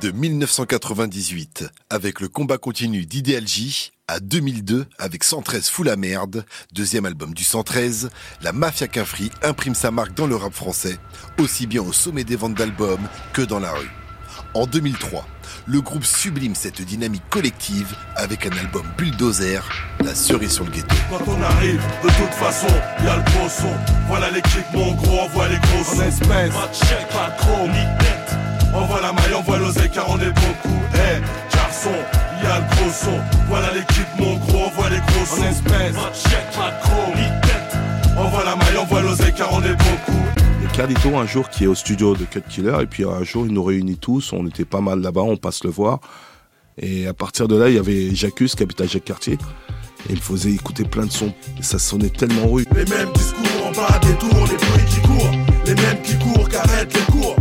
De 0.00 0.10
1998 0.10 1.64
avec 1.90 2.20
le 2.20 2.28
combat 2.28 2.58
continu 2.58 3.06
d'Idéal 3.06 3.48
J 3.48 3.92
à 4.06 4.20
2002 4.20 4.86
avec 4.98 5.24
113 5.24 5.68
Fou 5.68 5.82
la 5.82 5.96
merde, 5.96 6.44
deuxième 6.72 7.06
album 7.06 7.32
du 7.34 7.42
113, 7.42 8.10
la 8.42 8.52
Mafia 8.52 8.86
Quinfri 8.86 9.30
imprime 9.42 9.74
sa 9.74 9.90
marque 9.90 10.14
dans 10.14 10.26
le 10.26 10.36
rap 10.36 10.52
français, 10.52 10.98
aussi 11.38 11.66
bien 11.66 11.82
au 11.82 11.92
sommet 11.92 12.24
des 12.24 12.36
ventes 12.36 12.54
d'albums 12.54 13.08
que 13.32 13.42
dans 13.42 13.60
la 13.60 13.72
rue. 13.72 14.03
En 14.54 14.66
2003, 14.66 15.26
le 15.66 15.80
groupe 15.80 16.04
sublime 16.04 16.54
cette 16.54 16.80
dynamique 16.80 17.24
collective 17.28 17.92
avec 18.14 18.46
un 18.46 18.56
album 18.56 18.84
bulldozer, 18.96 19.60
La 20.04 20.14
cerise 20.14 20.52
sur 20.52 20.64
le 20.64 20.70
ghetto. 20.70 20.94
Quand 21.10 21.24
on 21.26 21.42
arrive, 21.42 21.82
de 22.04 22.08
toute 22.08 22.34
façon, 22.38 22.68
y 23.04 23.08
a 23.08 23.16
le 23.16 23.22
gros 23.22 23.48
son. 23.48 23.72
Voilà 24.06 24.30
l'équipe, 24.30 24.64
mon 24.72 24.92
gros, 24.94 25.22
envoie 25.22 25.48
les 25.48 25.56
gros 25.56 25.82
sons. 25.84 26.02
espèce. 26.02 26.52
Pas 26.52 26.68
de 26.68 26.74
chèque, 26.86 27.08
pas 27.08 27.30
de 27.30 27.42
chrome, 27.42 27.70
ni 27.70 27.98
tête. 27.98 28.36
Envoie 28.72 29.00
la 29.00 29.12
maille, 29.12 29.34
envoie 29.34 29.58
l'oseille 29.58 29.90
car 29.90 30.08
on 30.08 30.20
est 30.20 30.30
beaucoup. 30.30 30.80
Eh, 30.94 31.56
garçon, 31.56 31.90
y 32.40 32.46
a 32.46 32.60
le 32.60 32.76
gros 32.76 32.92
son. 32.92 33.20
Voilà 33.48 33.72
l'équipe, 33.74 34.06
mon 34.20 34.36
gros, 34.36 34.66
envoie 34.66 34.88
les 34.88 34.98
gros 35.00 35.26
sons. 35.26 35.42
espèce. 35.42 35.94
Pas 35.96 36.10
de 36.10 36.30
chèque, 36.30 36.50
pas 36.54 36.70
de 36.70 36.80
chrome, 36.80 37.14
ni 37.16 37.26
tête. 37.42 37.76
Envoie 38.16 38.44
la 38.44 38.54
maille, 38.54 38.76
envoie 38.76 39.00
l'oseille 39.00 39.34
car 39.34 39.52
on 39.52 39.62
est 39.64 39.74
beaucoup. 39.74 40.33
A 40.64 40.76
Carlito 40.76 41.16
un 41.16 41.26
jour 41.26 41.50
qui 41.50 41.64
est 41.64 41.66
au 41.66 41.74
studio 41.74 42.14
de 42.16 42.24
Cut 42.24 42.42
Killer 42.48 42.76
et 42.80 42.86
puis 42.86 43.04
un 43.04 43.22
jour 43.22 43.46
il 43.46 43.52
nous 43.52 43.62
réunit 43.62 43.98
tous, 43.98 44.32
on 44.32 44.46
était 44.46 44.64
pas 44.64 44.80
mal 44.80 45.00
là-bas, 45.00 45.20
on 45.20 45.36
passe 45.36 45.62
le 45.62 45.70
voir. 45.70 46.00
Et 46.78 47.06
à 47.06 47.12
partir 47.12 47.48
de 47.48 47.56
là, 47.56 47.68
il 47.68 47.74
y 47.74 47.78
avait 47.78 48.14
Jacques 48.14 48.34
qui 48.34 48.62
habite 48.62 48.80
à 48.80 48.86
Jacques 48.86 49.04
Cartier. 49.04 49.34
Et 50.08 50.12
il 50.12 50.16
me 50.16 50.20
faisait 50.20 50.52
écouter 50.52 50.84
plein 50.84 51.04
de 51.06 51.12
sons. 51.12 51.32
Et 51.58 51.62
ça 51.62 51.78
sonnait 51.78 52.08
tellement 52.08 52.48
rude. 52.48 52.66
Les 52.74 52.84
mêmes 52.86 53.12
discours 53.12 53.66
en 53.66 53.72
bas 53.72 53.98
des 54.00 54.14
tours, 54.14 54.46
les 54.50 54.56
bruits 54.56 54.84
qui 54.88 55.00
courent. 55.00 55.30
Les 55.66 55.74
mêmes 55.74 56.02
qui 56.02 56.18
courent, 56.18 56.48
qu'arrêtent 56.48 56.94
les 56.94 57.12
cours. 57.12 57.36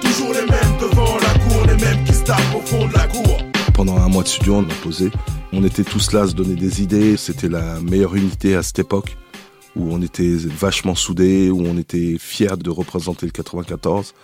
Toujours 0.00 0.32
les 0.32 0.46
mêmes 0.50 0.76
devant 0.80 1.16
la 1.16 1.38
cour, 1.38 1.64
les 1.66 1.84
mêmes 1.84 2.04
qui 2.04 2.12
se 2.12 2.24
tapent 2.24 2.54
au 2.56 2.60
fond 2.60 2.86
de 2.86 2.92
la 2.92 3.06
cour. 3.06 3.38
Pendant 3.72 3.98
un 3.98 4.08
mois 4.08 4.24
de 4.24 4.28
studio, 4.28 4.56
on 4.56 4.62
a 4.62 4.74
posé. 4.82 5.10
On 5.52 5.64
était 5.64 5.84
tous 5.84 6.12
là 6.12 6.22
à 6.22 6.26
se 6.26 6.34
donner 6.34 6.56
des 6.56 6.82
idées. 6.82 7.16
C'était 7.16 7.48
la 7.48 7.80
meilleure 7.80 8.16
unité 8.16 8.56
à 8.56 8.62
cette 8.62 8.80
époque 8.80 9.16
où 9.76 9.92
on 9.92 10.02
était 10.02 10.34
vachement 10.34 10.94
soudés, 10.94 11.50
où 11.50 11.62
on 11.66 11.78
était 11.78 12.16
fiers 12.18 12.56
de 12.56 12.70
représenter 12.70 13.26
le 13.26 13.32
94. 13.32 14.14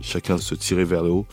Chacun 0.00 0.38
se 0.38 0.54
tirait 0.54 0.84
vers 0.84 1.02
le 1.02 1.10
haut. 1.10 1.26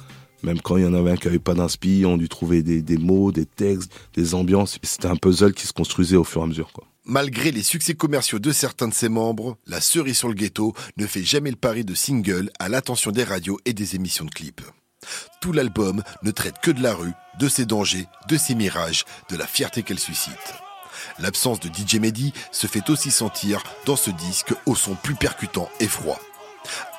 Même 0.43 0.61
quand 0.61 0.77
il 0.77 0.83
y 0.83 0.87
en 0.87 0.93
avait 0.93 1.11
un 1.11 1.17
qui 1.17 1.27
n'avait 1.27 1.39
pas 1.39 1.53
d'inspi, 1.53 2.03
on 2.05 2.17
dû 2.17 2.29
trouver 2.29 2.63
des, 2.63 2.97
mots, 2.97 3.31
des 3.31 3.45
textes, 3.45 3.91
des 4.13 4.33
ambiances. 4.33 4.79
C'était 4.83 5.07
un 5.07 5.15
puzzle 5.15 5.53
qui 5.53 5.67
se 5.67 5.73
construisait 5.73 6.15
au 6.15 6.23
fur 6.23 6.41
et 6.41 6.43
à 6.45 6.47
mesure. 6.47 6.71
Malgré 7.05 7.51
les 7.51 7.63
succès 7.63 7.95
commerciaux 7.95 8.39
de 8.39 8.51
certains 8.51 8.87
de 8.87 8.93
ses 8.93 9.09
membres, 9.09 9.57
la 9.65 9.81
cerise 9.81 10.17
sur 10.17 10.27
le 10.27 10.35
ghetto 10.35 10.73
ne 10.97 11.07
fait 11.07 11.23
jamais 11.23 11.49
le 11.49 11.55
pari 11.55 11.83
de 11.83 11.95
single 11.95 12.51
à 12.59 12.69
l'attention 12.69 13.11
des 13.11 13.23
radios 13.23 13.59
et 13.65 13.73
des 13.73 13.95
émissions 13.95 14.25
de 14.25 14.31
clips. 14.31 14.61
Tout 15.41 15.51
l'album 15.51 16.03
ne 16.23 16.31
traite 16.31 16.59
que 16.61 16.71
de 16.71 16.83
la 16.83 16.93
rue, 16.93 17.13
de 17.39 17.47
ses 17.47 17.65
dangers, 17.65 18.05
de 18.27 18.37
ses 18.37 18.53
mirages, 18.53 19.05
de 19.29 19.37
la 19.37 19.47
fierté 19.47 19.81
qu'elle 19.81 19.99
suscite. 19.99 20.53
L'absence 21.21 21.59
de 21.59 21.67
DJ 21.67 21.95
Mehdi 21.95 22.33
se 22.51 22.67
fait 22.67 22.89
aussi 22.89 23.11
sentir 23.11 23.61
dans 23.85 23.97
ce 23.97 24.09
disque 24.09 24.53
au 24.65 24.75
son 24.75 24.95
plus 24.95 25.15
percutant 25.15 25.69
et 25.79 25.87
froid. 25.87 26.19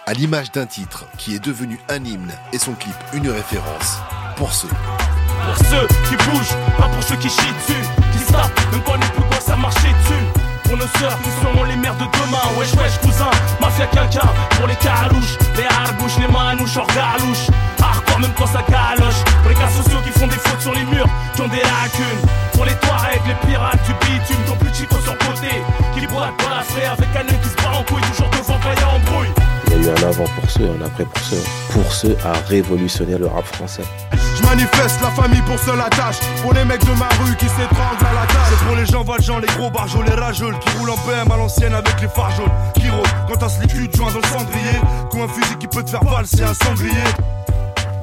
À 0.07 0.13
l'image 0.13 0.53
d'un 0.53 0.67
titre 0.67 1.07
qui 1.17 1.35
est 1.35 1.45
devenu 1.45 1.79
un 1.89 2.05
hymne 2.05 2.33
et 2.53 2.59
son 2.59 2.75
clip 2.75 2.95
une 3.15 3.31
référence, 3.31 3.97
pour 4.37 4.53
ceux. 4.53 4.69
Pour 4.69 5.57
ceux 5.67 5.87
qui 6.09 6.17
bougent, 6.17 6.57
pas 6.77 6.89
pour 6.89 7.03
ceux 7.03 7.17
qui 7.17 7.31
chient 7.31 7.55
dessus. 7.61 7.81
Qui 8.13 8.19
se 8.19 8.33
tapent, 8.33 8.73
même 8.73 8.83
quand 8.85 8.95
on 8.95 8.99
n'est 8.99 9.13
plus 9.13 9.23
quoi 9.23 9.41
ça 9.41 9.57
marcher 9.57 9.89
dessus. 9.89 10.25
Pour 10.65 10.77
nos 10.77 10.87
sœurs 10.99 11.19
qui 11.23 11.31
seront 11.41 11.65
les 11.65 11.77
mères 11.77 11.97
de 11.97 12.05
demain. 12.05 12.59
Wesh, 12.59 12.75
wesh, 12.75 12.99
cousin, 13.01 13.31
mafia 13.61 13.87
quelqu'un. 13.87 14.29
Pour 14.51 14.67
les 14.67 14.77
carouches, 14.77 15.39
les 15.57 15.65
harbouches, 15.65 16.19
les 16.19 16.29
manouches, 16.29 16.77
hors 16.77 16.87
galouche. 16.89 17.47
Hardcore 17.81 18.21
même 18.21 18.33
quand 18.37 18.47
ça 18.47 18.63
galoche. 18.69 19.25
Pour 19.43 19.51
les 19.51 19.57
sociaux 19.57 20.01
qui 20.05 20.19
font 20.19 20.27
des 20.27 20.37
fautes 20.37 20.61
sur 20.61 20.75
les 20.75 20.85
murs, 20.85 21.09
qui 21.35 21.41
ont 21.41 21.49
des 21.49 21.57
lacunes. 21.57 22.50
Pour 22.61 22.67
les 22.67 22.75
Touaregs, 22.75 23.23
les 23.27 23.49
pirates 23.49 23.81
du 23.87 23.95
bitume, 24.05 24.37
ton 24.47 24.55
plus 24.57 24.75
chico 24.75 24.95
sur 25.03 25.17
côté. 25.17 25.49
Qui 25.95 26.07
boite 26.07 26.35
dans 26.45 26.57
la 26.57 26.63
frais 26.63 26.85
avec 26.85 27.09
un 27.17 27.21
œil 27.21 27.41
qui 27.41 27.49
se 27.49 27.57
bat 27.57 27.73
en 27.73 27.83
couille, 27.85 28.03
toujours 28.11 28.29
devant 28.29 28.59
quand 28.63 28.73
il 28.77 28.81
y 28.81 28.85
a 28.85 28.89
embrouille. 28.91 29.33
Il 29.69 29.73
y 29.73 29.77
a 29.77 29.79
eu 29.79 29.89
un 29.89 30.09
avant 30.11 30.27
pour 30.27 30.51
ceux, 30.51 30.69
un 30.69 30.85
après 30.85 31.07
pour 31.07 31.23
ceux. 31.23 31.43
Pour 31.73 31.91
ceux 31.91 32.19
à 32.23 32.35
révolutionner 32.47 33.17
le 33.17 33.29
rap 33.29 33.47
français. 33.47 33.85
Je 34.13 34.43
manifeste 34.47 35.01
la 35.01 35.11
famille 35.11 35.41
pour 35.43 35.59
seule 35.59 35.81
attache 35.81 36.21
Pour 36.43 36.53
les 36.53 36.65
mecs 36.67 36.85
de 36.85 36.93
ma 36.99 37.09
rue 37.25 37.35
qui 37.37 37.47
s'étranglent 37.47 38.07
à 38.11 38.13
la 38.21 38.27
tâche 38.27 38.49
C'est 38.51 38.67
pour 38.67 38.77
les 38.77 38.87
gens 38.87 39.05
valjean, 39.05 39.41
les 39.41 39.47
gros 39.59 39.71
barjols, 39.71 40.05
les 40.07 40.15
rageuls 40.15 40.59
Qui 40.59 40.77
roulent 40.79 40.91
en 40.91 40.97
BM 40.97 41.31
à 41.31 41.37
l'ancienne 41.37 41.75
avec 41.75 42.01
les 42.01 42.09
phares 42.09 42.31
jaunes 42.33 42.53
Qui 42.75 42.91
rôdent 42.91 43.07
quand 43.29 43.37
t'as 43.37 43.49
ce 43.49 43.61
liquide 43.63 43.95
joint 43.95 44.11
dans 44.11 44.19
le 44.19 44.27
cendrier 44.27 44.81
Comme 45.11 45.23
un 45.23 45.29
fusil 45.29 45.57
qui 45.59 45.67
peut 45.67 45.83
te 45.83 45.91
faire 45.91 46.05
valser 46.05 46.43
un 46.43 46.55
sanglier 46.55 47.05
En 47.53 47.60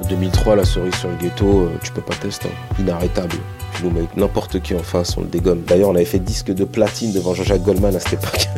2003, 0.10 0.56
la 0.56 0.66
cerise 0.66 0.96
sur 0.96 1.10
le 1.10 1.16
ghetto, 1.16 1.62
euh, 1.62 1.80
tu 1.84 1.92
peux 1.92 2.02
pas 2.02 2.16
tester. 2.16 2.50
hein. 2.50 2.76
Inarrêtable. 2.80 3.36
Tu 3.76 3.84
nous 3.84 3.92
mets 3.92 4.08
n'importe 4.16 4.62
qui 4.62 4.74
en 4.76 4.84
face, 4.84 5.18
on 5.18 5.22
le 5.22 5.28
dégomme. 5.28 5.62
D'ailleurs, 5.68 5.90
on 5.90 5.96
avait 5.96 6.06
fait 6.06 6.20
disque 6.20 6.52
de 6.52 6.64
platine 6.64 7.14
devant 7.14 7.34
Jean-Jacques 7.34 7.64
Goldman 7.64 7.96
à 7.96 8.00
cette 8.00 8.14
époque. 8.14 8.48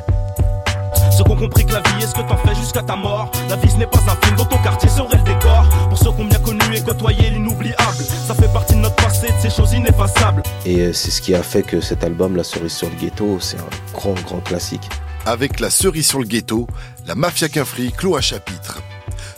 Ceux 1.17 1.23
qui 1.25 1.31
ont 1.31 1.35
compris 1.35 1.65
que 1.65 1.73
la 1.73 1.81
vie 1.81 2.03
est 2.03 2.07
ce 2.07 2.13
que 2.13 2.21
t'en 2.21 2.37
fais 2.37 2.55
jusqu'à 2.55 2.81
ta 2.81 2.95
mort. 2.95 3.29
La 3.49 3.57
vie 3.57 3.69
ce 3.69 3.75
n'est 3.77 3.87
pas 3.87 3.99
un 3.99 4.25
film 4.25 4.37
dont 4.37 4.45
ton 4.45 4.57
quartier 4.59 4.87
serait 4.89 5.17
le 5.17 5.23
décor. 5.23 5.67
Pour 5.89 5.97
ceux 5.97 6.11
qui 6.13 6.21
ont 6.21 6.25
bien 6.25 6.39
connu 6.39 6.61
et 6.73 6.81
côtoyé 6.81 7.29
l'inoubliable, 7.31 7.75
ça 8.27 8.33
fait 8.33 8.47
partie 8.53 8.75
de 8.75 8.79
notre 8.79 8.95
passé, 8.95 9.27
de 9.27 9.33
ces 9.41 9.49
choses 9.49 9.73
ineffaçables. 9.73 10.43
Et 10.65 10.79
euh, 10.79 10.93
c'est 10.93 11.11
ce 11.11 11.21
qui 11.21 11.35
a 11.35 11.43
fait 11.43 11.63
que 11.63 11.81
cet 11.81 12.03
album, 12.05 12.37
La 12.37 12.43
cerise 12.45 12.71
sur 12.73 12.89
le 12.89 12.95
ghetto, 12.95 13.37
c'est 13.41 13.57
un 13.57 13.65
grand, 13.93 14.13
grand 14.25 14.39
classique. 14.39 14.87
Avec 15.25 15.59
la 15.59 15.69
cerise 15.69 16.07
sur 16.07 16.19
le 16.19 16.25
ghetto, 16.25 16.67
la 17.05 17.15
Mafia 17.15 17.49
Quinfri 17.49 17.91
clôt 17.91 18.15
un 18.15 18.21
chapitre. 18.21 18.79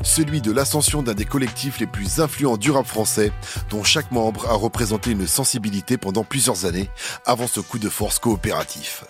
Celui 0.03 0.41
de 0.41 0.51
l'ascension 0.51 1.03
d'un 1.03 1.13
des 1.13 1.25
collectifs 1.25 1.79
les 1.79 1.87
plus 1.87 2.19
influents 2.19 2.57
du 2.57 2.71
rap 2.71 2.87
français, 2.87 3.31
dont 3.69 3.83
chaque 3.83 4.11
membre 4.11 4.49
a 4.49 4.53
représenté 4.53 5.11
une 5.11 5.27
sensibilité 5.27 5.97
pendant 5.97 6.23
plusieurs 6.23 6.65
années, 6.65 6.89
avant 7.25 7.47
ce 7.47 7.59
coup 7.59 7.79
de 7.79 7.89
force 7.89 8.19
coopératif. 8.19 9.03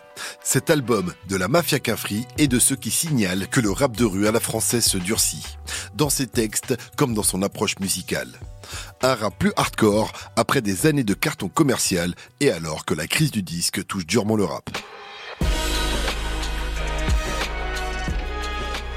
Cet 0.43 0.69
album 0.69 1.13
de 1.29 1.35
la 1.35 1.47
Mafia 1.47 1.79
Quinfri 1.79 2.25
est 2.37 2.47
de 2.47 2.59
ceux 2.59 2.75
qui 2.75 2.91
signalent 2.91 3.47
que 3.47 3.61
le 3.61 3.71
rap 3.71 3.95
de 3.95 4.05
rue 4.05 4.27
à 4.27 4.31
la 4.31 4.39
française 4.39 4.85
se 4.85 4.97
durcit, 4.97 5.57
dans 5.95 6.09
ses 6.09 6.27
textes 6.27 6.75
comme 6.97 7.13
dans 7.13 7.23
son 7.23 7.41
approche 7.41 7.79
musicale. 7.79 8.29
Un 9.01 9.15
rap 9.15 9.33
plus 9.39 9.53
hardcore 9.55 10.11
après 10.35 10.61
des 10.61 10.85
années 10.85 11.03
de 11.03 11.13
carton 11.13 11.47
commercial 11.47 12.13
et 12.39 12.51
alors 12.51 12.85
que 12.85 12.93
la 12.93 13.07
crise 13.07 13.31
du 13.31 13.41
disque 13.41 13.85
touche 13.87 14.05
durement 14.05 14.35
le 14.35 14.45
rap. 14.45 14.69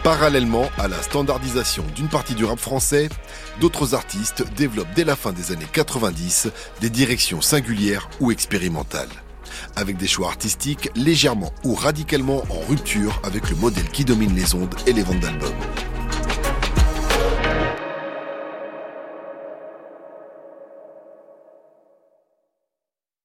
Parallèlement 0.05 0.69
à 0.77 0.87
la 0.87 1.01
standardisation 1.01 1.83
d'une 1.97 2.09
partie 2.09 2.35
du 2.35 2.45
rap 2.45 2.59
français, 2.59 3.09
d'autres 3.59 3.95
artistes 3.95 4.45
développent 4.55 4.93
dès 4.95 5.03
la 5.03 5.17
fin 5.17 5.33
des 5.33 5.51
années 5.51 5.67
90 5.73 6.51
des 6.83 6.91
directions 6.91 7.41
singulières 7.41 8.11
ou 8.21 8.31
expérimentales, 8.31 9.09
avec 9.77 9.97
des 9.97 10.07
choix 10.07 10.29
artistiques 10.29 10.91
légèrement 10.95 11.55
ou 11.65 11.75
radicalement 11.75 12.45
en 12.51 12.69
rupture 12.69 13.19
avec 13.25 13.49
le 13.49 13.57
modèle 13.57 13.89
qui 13.89 14.05
domine 14.05 14.37
les 14.37 14.55
ondes 14.55 14.75
et 14.87 14.93
les 14.93 15.03
ventes 15.03 15.21
d'albums. 15.21 15.94